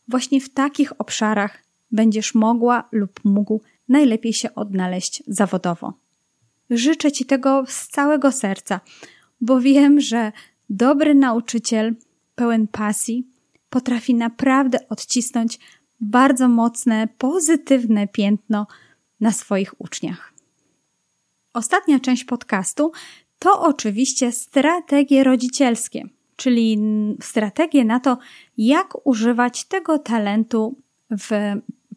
właśnie 0.08 0.41
w 0.41 0.49
takich 0.49 1.01
obszarach 1.01 1.64
będziesz 1.91 2.36
mogła 2.36 2.89
lub 2.91 3.20
mógł 3.24 3.62
najlepiej 3.89 4.34
się 4.34 4.55
odnaleźć 4.55 5.24
zawodowo. 5.28 6.07
Życzę 6.70 7.11
Ci 7.11 7.26
tego 7.26 7.63
z 7.68 7.88
całego 7.88 8.32
serca, 8.32 8.80
bo 9.41 9.61
wiem, 9.61 9.99
że 9.99 10.32
dobry 10.70 11.15
nauczyciel, 11.15 11.95
pełen 12.36 12.68
pasji, 12.68 13.28
potrafi 13.70 14.15
naprawdę 14.15 14.89
odcisnąć 14.89 15.59
bardzo 15.99 16.47
mocne, 16.47 17.07
pozytywne 17.18 18.07
piętno 18.07 18.68
na 19.20 19.32
swoich 19.32 19.82
uczniach. 19.82 20.34
Ostatnia 21.53 21.99
część 21.99 22.24
podcastu 22.24 22.91
to 23.39 23.61
oczywiście 23.61 24.32
strategie 24.32 25.24
rodzicielskie, 25.24 26.03
czyli 26.36 26.80
strategie 27.22 27.86
na 27.86 27.99
to, 27.99 28.18
jak 28.57 29.07
używać 29.07 29.63
tego 29.65 29.99
talentu 29.99 30.82
w 31.11 31.32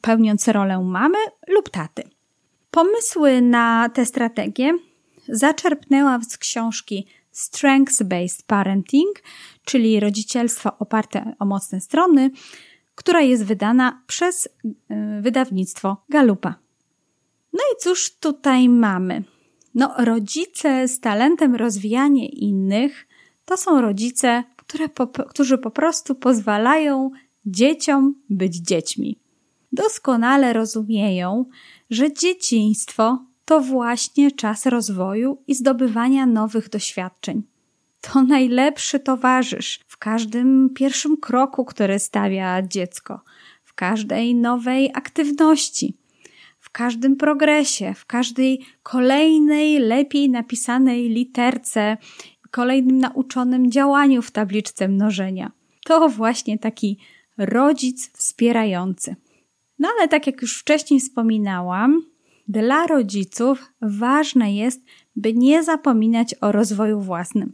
pełniąc 0.00 0.48
rolę 0.48 0.80
mamy 0.84 1.18
lub 1.48 1.70
taty. 1.70 2.02
Pomysły 2.70 3.42
na 3.42 3.88
tę 3.88 4.06
strategię 4.06 4.78
zaczerpnęłam 5.28 6.24
z 6.24 6.38
książki 6.38 7.06
Strengths-Based 7.32 8.42
Parenting, 8.46 9.22
czyli 9.64 10.00
rodzicielstwo 10.00 10.78
oparte 10.78 11.34
o 11.38 11.44
mocne 11.44 11.80
strony, 11.80 12.30
która 12.94 13.20
jest 13.20 13.44
wydana 13.44 14.02
przez 14.06 14.46
y, 14.46 14.50
wydawnictwo 15.20 15.96
Galupa. 16.08 16.54
No 17.52 17.60
i 17.72 17.82
cóż 17.82 18.10
tutaj 18.10 18.68
mamy? 18.68 19.24
No, 19.74 19.94
rodzice 19.98 20.88
z 20.88 21.00
talentem 21.00 21.54
rozwijania 21.54 22.24
innych 22.32 23.06
to 23.44 23.56
są 23.56 23.80
rodzice, 23.80 24.44
które 24.56 24.88
po, 24.88 25.06
którzy 25.06 25.58
po 25.58 25.70
prostu 25.70 26.14
pozwalają 26.14 27.10
dzieciom 27.46 28.14
być 28.28 28.56
dziećmi 28.56 29.18
doskonale 29.72 30.52
rozumieją, 30.52 31.44
że 31.90 32.12
dzieciństwo 32.12 33.24
to 33.44 33.60
właśnie 33.60 34.30
czas 34.30 34.66
rozwoju 34.66 35.42
i 35.46 35.54
zdobywania 35.54 36.26
nowych 36.26 36.68
doświadczeń. 36.68 37.42
To 38.00 38.22
najlepszy 38.22 39.00
towarzysz 39.00 39.80
w 39.86 39.96
każdym 39.96 40.70
pierwszym 40.74 41.16
kroku, 41.16 41.64
który 41.64 41.98
stawia 41.98 42.62
dziecko, 42.62 43.20
w 43.64 43.74
każdej 43.74 44.34
nowej 44.34 44.90
aktywności, 44.94 45.96
w 46.58 46.70
każdym 46.70 47.16
progresie, 47.16 47.94
w 47.94 48.06
każdej 48.06 48.60
kolejnej, 48.82 49.78
lepiej 49.78 50.30
napisanej 50.30 51.08
literce, 51.08 51.96
kolejnym 52.50 52.98
nauczonym 52.98 53.70
działaniu 53.70 54.22
w 54.22 54.30
tabliczce 54.30 54.88
mnożenia. 54.88 55.52
To 55.84 56.08
właśnie 56.08 56.58
taki 56.58 56.98
rodzic 57.38 58.10
wspierający. 58.12 59.16
No 59.80 59.88
ale 59.98 60.08
tak 60.08 60.26
jak 60.26 60.42
już 60.42 60.58
wcześniej 60.58 61.00
wspominałam, 61.00 62.02
dla 62.48 62.86
rodziców 62.86 63.72
ważne 63.82 64.54
jest, 64.54 64.80
by 65.16 65.34
nie 65.34 65.62
zapominać 65.62 66.34
o 66.40 66.52
rozwoju 66.52 67.00
własnym, 67.00 67.52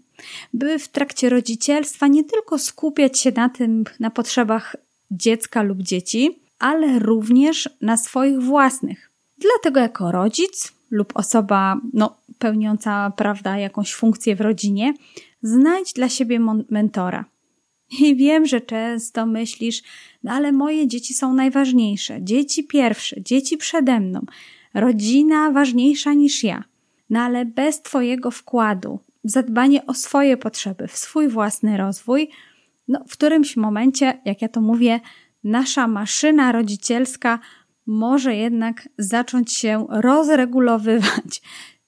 by 0.53 0.79
w 0.79 0.89
trakcie 0.89 1.29
rodzicielstwa 1.29 2.07
nie 2.07 2.25
tylko 2.25 2.59
skupiać 2.59 3.21
się 3.21 3.33
na 3.37 3.49
tym, 3.49 3.85
na 4.01 4.11
potrzebach 4.11 4.77
dziecka 5.11 5.63
lub 5.63 5.83
dzieci, 5.83 6.41
ale 6.59 6.99
również 6.99 7.69
na 7.81 7.97
swoich 7.97 8.43
własnych. 8.43 9.11
Dlatego 9.39 9.81
jako 9.81 10.13
rodzic 10.13 10.73
lub 10.91 11.13
osoba 11.17 11.81
no, 11.93 12.17
pełniąca 12.39 13.13
prawda, 13.17 13.59
jakąś 13.59 13.95
funkcję 13.95 14.37
w 14.37 14.41
rodzinie, 14.41 14.95
znajdź 15.43 15.93
dla 15.93 16.09
siebie 16.09 16.41
mentora. 16.71 17.25
I 18.01 18.17
wiem, 18.17 18.47
że 18.47 18.61
często 18.61 19.27
myślisz, 19.27 19.83
no 20.27 20.33
ale 20.33 20.53
moje 20.53 20.89
dzieci 20.89 21.15
są 21.15 21.35
najważniejsze, 21.35 22.23
dzieci 22.23 22.65
pierwsze, 22.65 23.23
dzieci 23.23 23.57
przede 23.57 24.01
mną, 24.01 24.21
rodzina 24.75 25.51
ważniejsza 25.51 26.13
niż 26.13 26.45
ja. 26.45 26.65
No 27.11 27.21
ale 27.21 27.45
bez 27.45 27.83
Twojego 27.83 28.31
wkładu 28.31 28.99
zadbanie 29.25 29.87
o 29.87 29.95
swoje 29.95 30.37
potrzeby, 30.37 30.89
w 30.89 30.99
swój 30.99 31.29
własny 31.29 31.77
rozwój, 31.77 32.29
no 32.89 33.05
w 33.09 33.13
którymś 33.13 33.57
momencie, 33.57 34.21
jak 34.25 34.43
ja 34.43 34.49
to 34.49 34.61
mówię, 34.61 35.01
nasza 35.45 35.89
maszyna 35.89 36.53
rodzicielska 36.53 37.39
może 37.87 38.37
jednak 38.37 38.89
zacząć 38.99 39.53
się 39.53 39.87
rozregulowywać. 39.91 41.43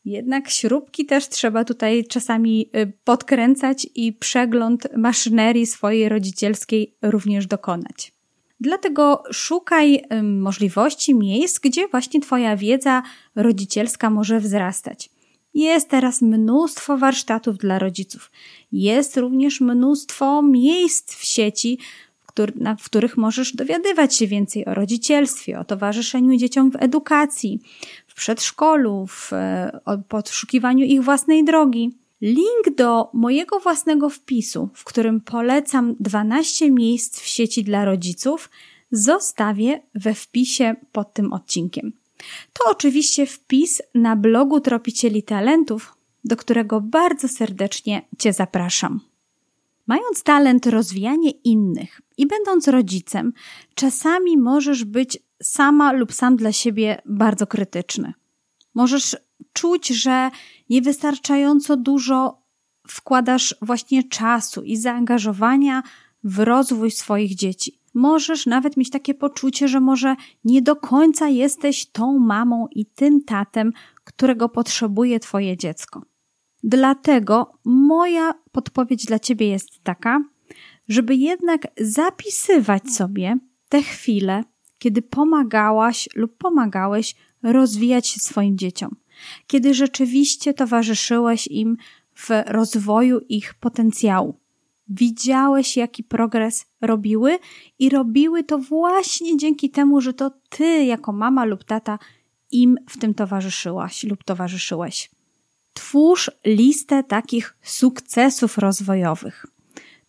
Jednak 0.05 0.51
śrubki 0.51 1.07
też 1.07 1.29
trzeba 1.29 1.65
tutaj 1.65 2.05
czasami 2.05 2.71
y, 2.77 2.93
podkręcać 3.05 3.87
i 3.95 4.13
przegląd 4.13 4.89
maszynerii 4.97 5.67
swojej 5.67 6.09
rodzicielskiej 6.09 6.97
również 7.03 7.47
dokonać. 7.47 8.18
Dlatego 8.61 9.23
szukaj 9.33 10.05
możliwości, 10.23 11.15
miejsc, 11.15 11.59
gdzie 11.59 11.89
właśnie 11.89 12.21
Twoja 12.21 12.57
wiedza 12.57 13.03
rodzicielska 13.35 14.11
może 14.11 14.41
wzrastać. 14.41 15.11
Jest 15.55 15.89
teraz 15.89 16.23
mnóstwo 16.23 16.99
warsztatów 16.99 17.59
dla 17.59 17.79
rodziców. 17.79 18.31
Jest 18.73 19.17
również 19.17 19.61
mnóstwo 19.61 20.43
miejsc 20.43 21.15
w 21.15 21.25
sieci, 21.25 21.79
w 22.79 22.85
których 22.85 23.17
możesz 23.17 23.57
dowiadywać 23.57 24.15
się 24.17 24.27
więcej 24.27 24.67
o 24.67 24.75
rodzicielstwie, 24.75 25.59
o 25.59 25.65
towarzyszeniu 25.65 26.37
dzieciom 26.37 26.71
w 26.71 26.77
edukacji, 26.77 27.61
w 28.07 28.15
przedszkolu, 28.15 29.07
w 29.07 29.31
podszukiwaniu 30.09 30.85
ich 30.85 31.03
własnej 31.03 31.45
drogi. 31.45 31.91
Link 32.21 32.75
do 32.77 33.11
mojego 33.13 33.61
własnego 33.61 34.11
wpisu, 34.11 34.69
w 34.75 34.85
którym 34.85 35.21
polecam 35.21 35.97
12 36.01 36.71
miejsc 36.71 37.21
w 37.21 37.27
sieci 37.27 37.65
dla 37.65 37.85
rodziców, 37.85 38.51
zostawię 38.93 39.83
we 39.95 40.15
wpisie 40.15 40.77
pod 40.93 41.13
tym 41.13 41.33
odcinkiem. 41.33 41.93
To 42.53 42.71
oczywiście 42.71 43.27
wpis 43.27 43.83
na 43.95 44.17
blogu 44.17 44.61
Tropicieli 44.61 45.23
Talentów, 45.23 45.95
do 46.25 46.37
którego 46.37 46.81
bardzo 46.81 47.29
serdecznie 47.29 48.09
Cię 48.19 48.33
zapraszam. 48.33 49.01
Mając 49.87 50.23
talent 50.23 50.67
rozwijanie 50.67 51.31
innych 51.31 52.01
i 52.17 52.27
będąc 52.27 52.69
rodzicem, 52.69 53.33
czasami 53.75 54.39
możesz 54.39 54.85
być 54.85 55.19
sama 55.43 55.93
lub 55.93 56.13
sam 56.13 56.37
dla 56.37 56.53
siebie 56.53 57.03
bardzo 57.07 57.47
krytyczny. 57.47 58.13
Możesz 58.75 59.17
czuć, 59.53 59.89
że 59.89 60.31
niewystarczająco 60.71 61.77
dużo 61.77 62.43
wkładasz 62.89 63.55
właśnie 63.63 64.03
czasu 64.03 64.63
i 64.63 64.77
zaangażowania 64.77 65.83
w 66.25 66.39
rozwój 66.39 66.91
swoich 66.91 67.35
dzieci. 67.35 67.81
Możesz 67.95 68.47
nawet 68.47 68.77
mieć 68.77 68.91
takie 68.91 69.15
poczucie, 69.15 69.69
że 69.69 69.81
może 69.81 70.17
nie 70.45 70.63
do 70.63 70.77
końca 70.77 71.29
jesteś 71.29 71.87
tą 71.87 72.19
mamą 72.19 72.67
i 72.71 72.87
tym 72.87 73.25
tatem, 73.25 73.73
którego 74.05 74.49
potrzebuje 74.49 75.21
Twoje 75.21 75.57
dziecko. 75.57 76.03
Dlatego 76.63 77.53
moja 77.65 78.35
podpowiedź 78.53 79.05
dla 79.05 79.19
Ciebie 79.19 79.49
jest 79.49 79.83
taka, 79.83 80.25
żeby 80.89 81.15
jednak 81.15 81.63
zapisywać 81.81 82.91
sobie 82.91 83.39
te 83.69 83.83
chwile, 83.83 84.45
kiedy 84.79 85.03
pomagałaś 85.03 86.09
lub 86.15 86.37
pomagałeś 86.37 87.15
rozwijać 87.43 88.07
się 88.07 88.21
swoim 88.21 88.59
dzieciom, 88.59 88.97
kiedy 89.47 89.75
rzeczywiście 89.75 90.55
towarzyszyłeś 90.55 91.47
im 91.47 91.77
w 92.15 92.29
rozwoju 92.47 93.21
ich 93.29 93.55
potencjału. 93.55 94.35
Widziałeś, 94.89 95.77
jaki 95.77 96.05
progres 96.05 96.67
robiły 96.81 97.39
i 97.79 97.91
robiły 97.91 98.45
to 98.45 98.59
właśnie 98.59 99.37
dzięki 99.37 99.71
temu, 99.71 100.01
że 100.01 100.13
to 100.13 100.31
ty, 100.49 100.85
jako 100.85 101.13
mama 101.13 101.45
lub 101.45 101.65
tata, 101.65 101.99
im 102.51 102.77
w 102.89 102.99
tym 102.99 103.15
towarzyszyłaś 103.15 104.05
lub 104.05 104.25
towarzyszyłeś. 104.25 105.11
Twórz 105.73 106.31
listę 106.47 107.05
takich 107.05 107.57
sukcesów 107.63 108.59
rozwojowych. 108.59 109.47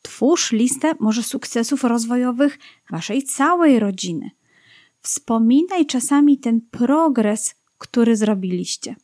Twórz 0.02 0.52
listę 0.52 0.94
może 1.00 1.24
sukcesów 1.24 1.84
rozwojowych 1.84 2.60
waszej 2.90 3.24
całej 3.24 3.80
rodziny. 3.80 4.32
Wspominaj 5.02 5.86
czasami 5.86 6.38
ten 6.38 6.62
progres, 6.72 7.56
który 7.80 8.16
zrobiliście. 8.16 8.96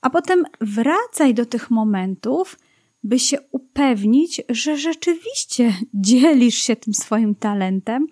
A 0.00 0.10
potem 0.10 0.44
wracaj 0.60 1.34
do 1.34 1.46
tych 1.46 1.70
momentów, 1.70 2.56
by 3.02 3.18
się 3.18 3.38
upewnić, 3.52 4.42
że 4.48 4.76
rzeczywiście 4.76 5.74
dzielisz 5.94 6.54
się 6.54 6.76
tym 6.76 6.94
swoim 6.94 7.34
talentem 7.34 8.06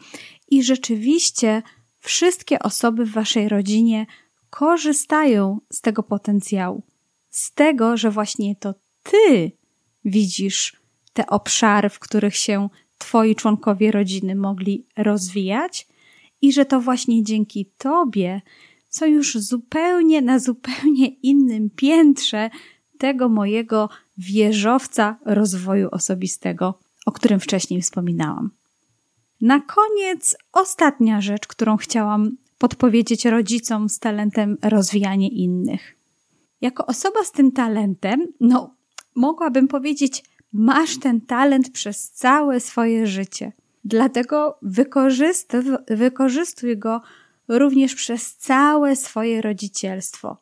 i 0.48 0.62
rzeczywiście 0.62 1.62
wszystkie 2.00 2.58
osoby 2.58 3.04
w 3.04 3.12
waszej 3.12 3.48
rodzinie 3.48 4.06
korzystają 4.50 5.60
z 5.72 5.80
tego 5.80 6.02
potencjału. 6.02 6.82
Z 7.30 7.52
tego, 7.52 7.96
że 7.96 8.10
właśnie 8.10 8.56
to 8.56 8.74
ty 9.02 9.52
widzisz 10.04 10.76
te 11.12 11.26
obszary, 11.26 11.88
w 11.88 11.98
których 11.98 12.36
się 12.36 12.68
twoi 12.98 13.34
członkowie 13.34 13.90
rodziny 13.90 14.34
mogli 14.34 14.86
rozwijać 14.96 15.86
i 16.42 16.52
że 16.52 16.64
to 16.64 16.80
właśnie 16.80 17.24
dzięki 17.24 17.66
Tobie 17.78 18.42
są 18.98 19.06
już 19.06 19.38
zupełnie 19.38 20.22
na 20.22 20.38
zupełnie 20.38 21.08
innym 21.08 21.70
piętrze 21.70 22.50
tego 22.98 23.28
mojego 23.28 23.88
wieżowca 24.18 25.16
rozwoju 25.24 25.88
osobistego, 25.90 26.78
o 27.06 27.12
którym 27.12 27.40
wcześniej 27.40 27.82
wspominałam. 27.82 28.50
Na 29.40 29.60
koniec 29.60 30.36
ostatnia 30.52 31.20
rzecz, 31.20 31.46
którą 31.46 31.76
chciałam 31.76 32.36
podpowiedzieć 32.58 33.24
rodzicom 33.24 33.88
z 33.88 33.98
talentem 33.98 34.56
rozwijanie 34.62 35.28
innych. 35.28 35.96
Jako 36.60 36.86
osoba 36.86 37.24
z 37.24 37.32
tym 37.32 37.52
talentem, 37.52 38.26
no, 38.40 38.74
mogłabym 39.14 39.68
powiedzieć, 39.68 40.24
masz 40.52 40.98
ten 40.98 41.20
talent 41.20 41.70
przez 41.70 42.10
całe 42.10 42.60
swoje 42.60 43.06
życie. 43.06 43.52
Dlatego 43.84 44.58
wykorzystuj, 44.62 45.60
wykorzystuj 45.88 46.78
go 46.78 47.00
również 47.48 47.94
przez 47.94 48.36
całe 48.36 48.96
swoje 48.96 49.42
rodzicielstwo. 49.42 50.36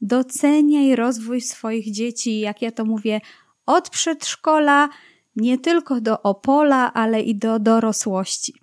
Doceniaj 0.00 0.96
rozwój 0.96 1.40
swoich 1.40 1.92
dzieci, 1.92 2.40
jak 2.40 2.62
ja 2.62 2.72
to 2.72 2.84
mówię, 2.84 3.20
od 3.66 3.90
przedszkola 3.90 4.88
nie 5.36 5.58
tylko 5.58 6.00
do 6.00 6.22
opola, 6.22 6.92
ale 6.94 7.22
i 7.22 7.34
do 7.34 7.58
dorosłości. 7.58 8.54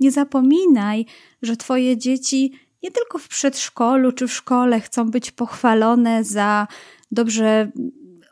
Nie 0.00 0.10
zapominaj, 0.10 1.06
że 1.42 1.56
Twoje 1.56 1.96
dzieci 1.96 2.52
nie 2.82 2.90
tylko 2.90 3.18
w 3.18 3.28
przedszkolu 3.28 4.12
czy 4.12 4.28
w 4.28 4.32
szkole 4.32 4.80
chcą 4.80 5.10
być 5.10 5.30
pochwalone 5.30 6.24
za 6.24 6.66
dobrze 7.10 7.70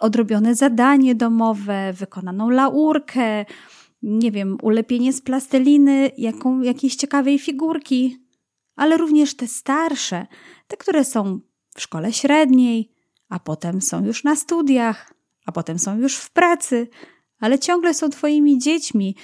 odrobione 0.01 0.55
zadanie 0.55 1.15
domowe, 1.15 1.93
wykonaną 1.93 2.51
laurkę, 2.51 3.45
nie 4.03 4.31
wiem, 4.31 4.59
ulepienie 4.63 5.13
z 5.13 5.23
plasteliny 5.23 6.11
jaką, 6.19 6.61
jakiejś 6.61 6.97
ciekawej 6.97 7.39
figurki, 7.39 8.26
ale 8.77 8.97
również 8.97 9.37
te 9.37 9.49
starsze, 9.49 10.27
te, 10.69 10.77
które 10.77 11.05
są 11.05 11.41
w 11.75 11.81
szkole 11.81 12.13
średniej, 12.13 12.91
a 13.29 13.39
potem 13.39 13.83
są 13.83 14.05
już 14.05 14.25
na 14.25 14.37
studiach, 14.37 15.15
a 15.47 15.53
potem 15.53 15.79
są 15.79 15.99
już 15.99 16.17
w 16.17 16.31
pracy, 16.31 16.89
ale 17.41 17.59
ciągle 17.59 17.95
są 17.95 18.11
Twoimi 18.11 18.59
dziećmi. 18.59 19.17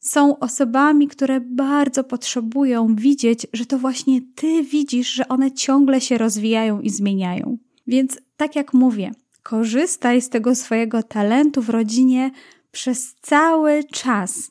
Są 0.00 0.38
osobami, 0.38 1.08
które 1.08 1.40
bardzo 1.40 2.04
potrzebują 2.04 2.96
widzieć, 2.96 3.46
że 3.52 3.66
to 3.66 3.78
właśnie 3.78 4.20
Ty 4.34 4.62
widzisz, 4.62 5.12
że 5.12 5.28
one 5.28 5.52
ciągle 5.52 6.00
się 6.00 6.18
rozwijają 6.18 6.80
i 6.80 6.90
zmieniają. 6.90 7.58
Więc, 7.86 8.18
tak 8.36 8.56
jak 8.56 8.74
mówię, 8.74 9.10
korzystaj 9.42 10.22
z 10.22 10.28
tego 10.28 10.54
swojego 10.54 11.02
talentu 11.02 11.62
w 11.62 11.68
rodzinie 11.68 12.30
przez 12.70 13.14
cały 13.20 13.84
czas, 13.84 14.50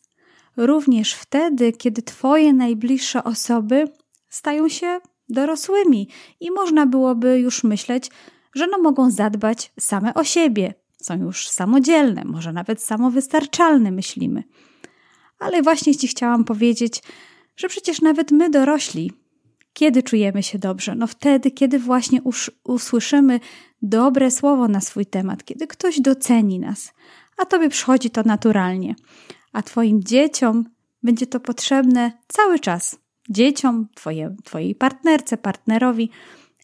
również 0.57 1.13
wtedy, 1.13 1.71
kiedy 1.71 2.01
Twoje 2.01 2.53
najbliższe 2.53 3.23
osoby 3.23 3.87
stają 4.29 4.69
się 4.69 4.99
dorosłymi 5.29 6.09
i 6.39 6.51
można 6.51 6.85
byłoby 6.85 7.39
już 7.39 7.63
myśleć, 7.63 8.11
że 8.55 8.67
no 8.67 8.77
mogą 8.77 9.11
zadbać 9.11 9.71
same 9.79 10.13
o 10.13 10.23
siebie, 10.23 10.73
są 11.01 11.19
już 11.19 11.49
samodzielne, 11.49 12.23
może 12.25 12.53
nawet 12.53 12.81
samowystarczalne, 12.81 13.91
myślimy. 13.91 14.43
Ale 15.39 15.61
właśnie 15.61 15.95
Ci 15.95 16.07
chciałam 16.07 16.43
powiedzieć, 16.43 17.03
że 17.55 17.69
przecież 17.69 18.01
nawet 18.01 18.31
my 18.31 18.49
dorośli, 18.49 19.11
kiedy 19.73 20.03
czujemy 20.03 20.43
się 20.43 20.59
dobrze? 20.59 20.95
No 20.95 21.07
wtedy, 21.07 21.51
kiedy 21.51 21.79
właśnie 21.79 22.21
usłyszymy 22.63 23.39
dobre 23.81 24.31
słowo 24.31 24.67
na 24.67 24.81
swój 24.81 25.05
temat, 25.05 25.43
kiedy 25.43 25.67
ktoś 25.67 26.01
doceni 26.01 26.59
nas, 26.59 26.93
a 27.37 27.45
Tobie 27.45 27.69
przychodzi 27.69 28.09
to 28.09 28.23
naturalnie, 28.23 28.95
a 29.53 29.61
Twoim 29.61 30.03
dzieciom 30.03 30.65
będzie 31.03 31.27
to 31.27 31.39
potrzebne 31.39 32.11
cały 32.27 32.59
czas. 32.59 32.99
Dzieciom, 33.29 33.87
twoje, 33.95 34.35
Twojej 34.43 34.75
partnerce, 34.75 35.37
partnerowi, 35.37 36.09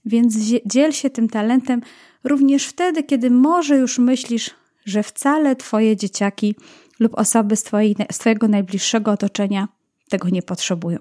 więc 0.05 0.35
dziel 0.65 0.91
się 0.91 1.09
tym 1.09 1.29
talentem 1.29 1.81
również 2.23 2.65
wtedy, 2.65 3.03
kiedy 3.03 3.29
może 3.29 3.77
już 3.77 3.99
myślisz, 3.99 4.49
że 4.85 5.03
wcale 5.03 5.55
Twoje 5.55 5.97
dzieciaki 5.97 6.55
lub 6.99 7.17
osoby 7.17 7.55
z, 7.55 7.63
twojej, 7.63 7.95
z 8.11 8.17
Twojego 8.17 8.47
najbliższego 8.47 9.11
otoczenia 9.11 9.67
tego 10.09 10.29
nie 10.29 10.41
potrzebują. 10.41 10.99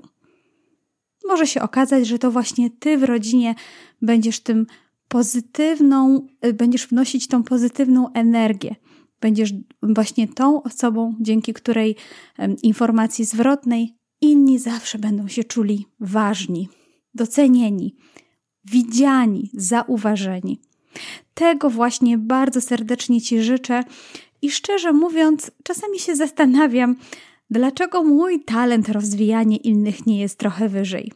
Może 1.28 1.46
się 1.46 1.62
okazać, 1.62 2.06
że 2.06 2.18
to 2.18 2.30
właśnie 2.30 2.70
Ty 2.70 2.98
w 2.98 3.04
rodzinie 3.04 3.54
będziesz 4.02 4.40
tym 4.40 4.66
pozytywną, 5.08 6.26
będziesz 6.54 6.86
wnosić 6.86 7.28
tą 7.28 7.42
pozytywną 7.42 8.12
energię, 8.12 8.76
Będziesz 9.22 9.54
właśnie 9.82 10.28
tą 10.28 10.62
osobą, 10.62 11.14
dzięki 11.20 11.52
której 11.52 11.96
informacji 12.62 13.24
zwrotnej 13.24 13.94
inni 14.22 14.58
zawsze 14.58 14.98
będą 14.98 15.28
się 15.28 15.44
czuli 15.44 15.86
ważni, 16.00 16.68
docenieni, 17.14 17.94
widziani, 18.64 19.50
zauważeni. 19.54 20.60
Tego 21.34 21.70
właśnie 21.70 22.18
bardzo 22.18 22.60
serdecznie 22.60 23.20
Ci 23.20 23.42
życzę 23.42 23.84
i 24.42 24.50
szczerze 24.50 24.92
mówiąc, 24.92 25.50
czasami 25.62 25.98
się 25.98 26.16
zastanawiam, 26.16 26.96
dlaczego 27.50 28.04
mój 28.04 28.44
talent 28.44 28.88
rozwijania 28.88 29.56
innych 29.56 30.06
nie 30.06 30.20
jest 30.20 30.38
trochę 30.38 30.68
wyżej. 30.68 31.12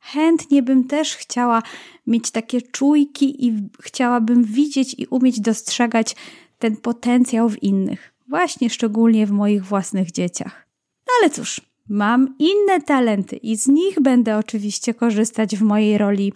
Chętnie 0.00 0.62
bym 0.62 0.84
też 0.84 1.16
chciała 1.16 1.62
mieć 2.06 2.30
takie 2.30 2.62
czujki 2.62 3.46
i 3.46 3.68
chciałabym 3.82 4.44
widzieć 4.44 4.94
i 4.98 5.06
umieć 5.06 5.40
dostrzegać 5.40 6.16
ten 6.58 6.76
potencjał 6.76 7.48
w 7.48 7.62
innych, 7.62 8.12
właśnie 8.28 8.70
szczególnie 8.70 9.26
w 9.26 9.30
moich 9.30 9.64
własnych 9.64 10.12
dzieciach. 10.12 10.66
No 11.06 11.12
ale 11.20 11.30
cóż, 11.30 11.60
mam 11.88 12.34
inne 12.38 12.80
talenty 12.86 13.36
i 13.36 13.56
z 13.56 13.68
nich 13.68 14.00
będę 14.00 14.36
oczywiście 14.36 14.94
korzystać 14.94 15.56
w 15.56 15.62
mojej 15.62 15.98
roli 15.98 16.32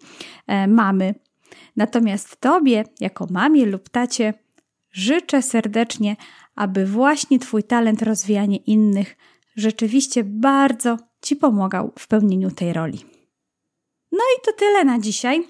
e, 0.46 0.66
mamy. 0.66 1.14
Natomiast 1.76 2.40
Tobie, 2.40 2.84
jako 3.01 3.26
mamie 3.30 3.66
lub 3.66 3.88
tacie, 3.88 4.34
życzę 4.92 5.42
serdecznie, 5.42 6.16
aby 6.55 6.86
właśnie 6.86 7.38
Twój 7.38 7.62
talent 7.62 8.03
rozwijania 8.03 8.59
innych 8.66 9.16
rzeczywiście 9.57 10.24
bardzo 10.24 10.96
Ci 11.22 11.36
pomagał 11.36 11.92
w 11.98 12.09
pełnieniu 12.09 12.51
tej 12.51 12.72
roli. 12.72 13.05
No 14.12 14.18
i 14.18 14.46
to 14.46 14.53
tyle 14.53 14.84
na 14.84 14.98
dzisiaj. 14.98 15.48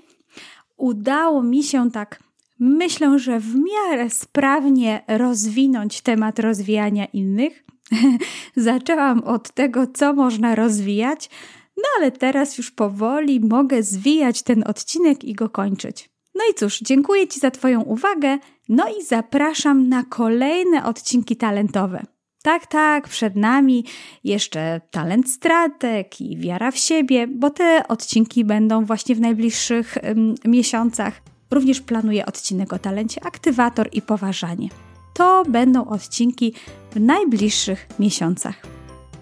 Udało 0.77 1.43
mi 1.43 1.63
się 1.63 1.91
tak, 1.91 2.23
myślę, 2.59 3.19
że 3.19 3.41
w 3.41 3.55
miarę 3.55 4.11
sprawnie 4.11 5.05
rozwinąć 5.09 6.01
temat 6.01 6.39
rozwijania 6.39 7.05
innych. 7.05 7.65
Zaczęłam 8.57 9.25
od 9.25 9.51
tego, 9.51 9.87
co 9.87 10.13
można 10.13 10.55
rozwijać, 10.55 11.31
no 11.77 11.85
ale 11.99 12.13
teraz 12.13 12.59
już 12.59 12.71
powoli 12.71 13.41
mogę 13.41 13.83
zwijać 13.83 14.43
ten 14.43 14.65
odcinek 14.67 15.25
i 15.25 15.35
go 15.35 15.49
kończyć. 15.49 16.11
No 16.35 16.45
i 16.51 16.55
cóż, 16.55 16.79
dziękuję 16.79 17.29
Ci 17.29 17.41
za 17.41 17.51
Twoją 17.51 17.83
uwagę, 17.83 18.39
no 18.69 18.85
i 19.01 19.05
zapraszam 19.05 19.89
na 19.89 20.05
kolejne 20.05 20.85
odcinki 20.85 21.37
talentowe. 21.37 22.03
Tak, 22.43 22.67
tak, 22.67 23.09
przed 23.09 23.37
nami 23.37 23.85
jeszcze 24.25 24.81
talent 24.91 25.31
stratek 25.31 26.21
i 26.21 26.37
wiara 26.37 26.71
w 26.71 26.79
siebie, 26.79 27.27
bo 27.27 27.51
te 27.51 27.89
odcinki 27.89 28.45
będą 28.45 28.85
właśnie 28.85 29.15
w 29.15 29.21
najbliższych 29.21 29.97
ym, 29.97 30.35
miesiącach. 30.45 31.23
Również 31.51 31.81
planuję 31.81 32.27
odcinek 32.27 32.73
o 32.73 32.79
talencie 32.79 33.25
aktywator 33.25 33.89
i 33.93 34.03
poważanie. 34.03 34.69
To 35.15 35.45
będą 35.49 35.85
odcinki 35.85 36.55
w 36.95 37.01
najbliższych 37.01 37.87
miesiącach. 37.99 38.55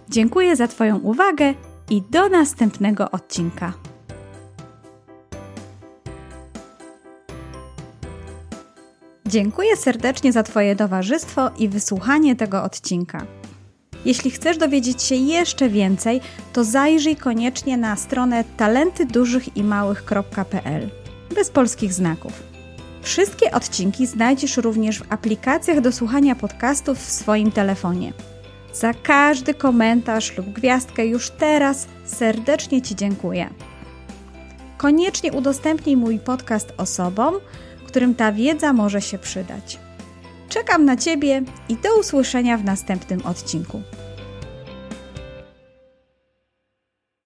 Dziękuję 0.09 0.57
za 0.57 0.69
Twoją 0.69 0.99
uwagę 0.99 1.55
i 1.91 2.03
do 2.11 2.29
następnego 2.29 3.11
odcinka. 3.11 3.73
Dziękuję 9.27 9.77
serdecznie 9.77 10.33
za 10.33 10.43
Twoje 10.43 10.77
towarzystwo 10.77 11.51
i 11.59 11.69
wysłuchanie 11.69 12.37
tego 12.37 12.63
odcinka. 12.63 13.27
Jeśli 14.05 14.31
chcesz 14.31 14.59
dowiedzieć 14.59 15.03
się 15.03 15.15
jeszcze 15.15 15.69
więcej, 15.69 16.21
to 16.53 16.65
zajrzyj 16.65 17.17
koniecznie 17.17 17.77
na 17.77 17.97
stronę 17.97 18.45
talentydużychimałych.pl 18.57 20.91
bez 21.35 21.51
polskich 21.51 21.93
znaków. 21.93 22.48
Wszystkie 23.09 23.51
odcinki 23.51 24.07
znajdziesz 24.07 24.57
również 24.57 24.99
w 24.99 25.13
aplikacjach 25.13 25.81
do 25.81 25.93
słuchania 25.93 26.35
podcastów 26.35 26.99
w 26.99 27.11
swoim 27.11 27.53
telefonie. 27.53 28.13
Za 28.73 28.95
każdy 28.95 29.55
komentarz 29.55 30.37
lub 30.37 30.47
gwiazdkę 30.47 31.07
już 31.07 31.31
teraz 31.31 31.87
serdecznie 32.05 32.83
Ci 32.83 32.97
dziękuję. 32.97 33.51
Koniecznie 34.77 35.33
udostępnij 35.33 35.97
mój 35.97 36.19
podcast 36.19 36.73
osobom, 36.77 37.35
którym 37.87 38.15
ta 38.15 38.33
wiedza 38.33 38.73
może 38.73 39.01
się 39.03 39.19
przydać. 39.19 39.79
Czekam 40.49 40.85
na 40.85 40.97
Ciebie 40.97 41.43
i 41.69 41.77
do 41.77 42.01
usłyszenia 42.01 42.57
w 42.57 42.65
następnym 42.65 43.27
odcinku. 43.27 43.83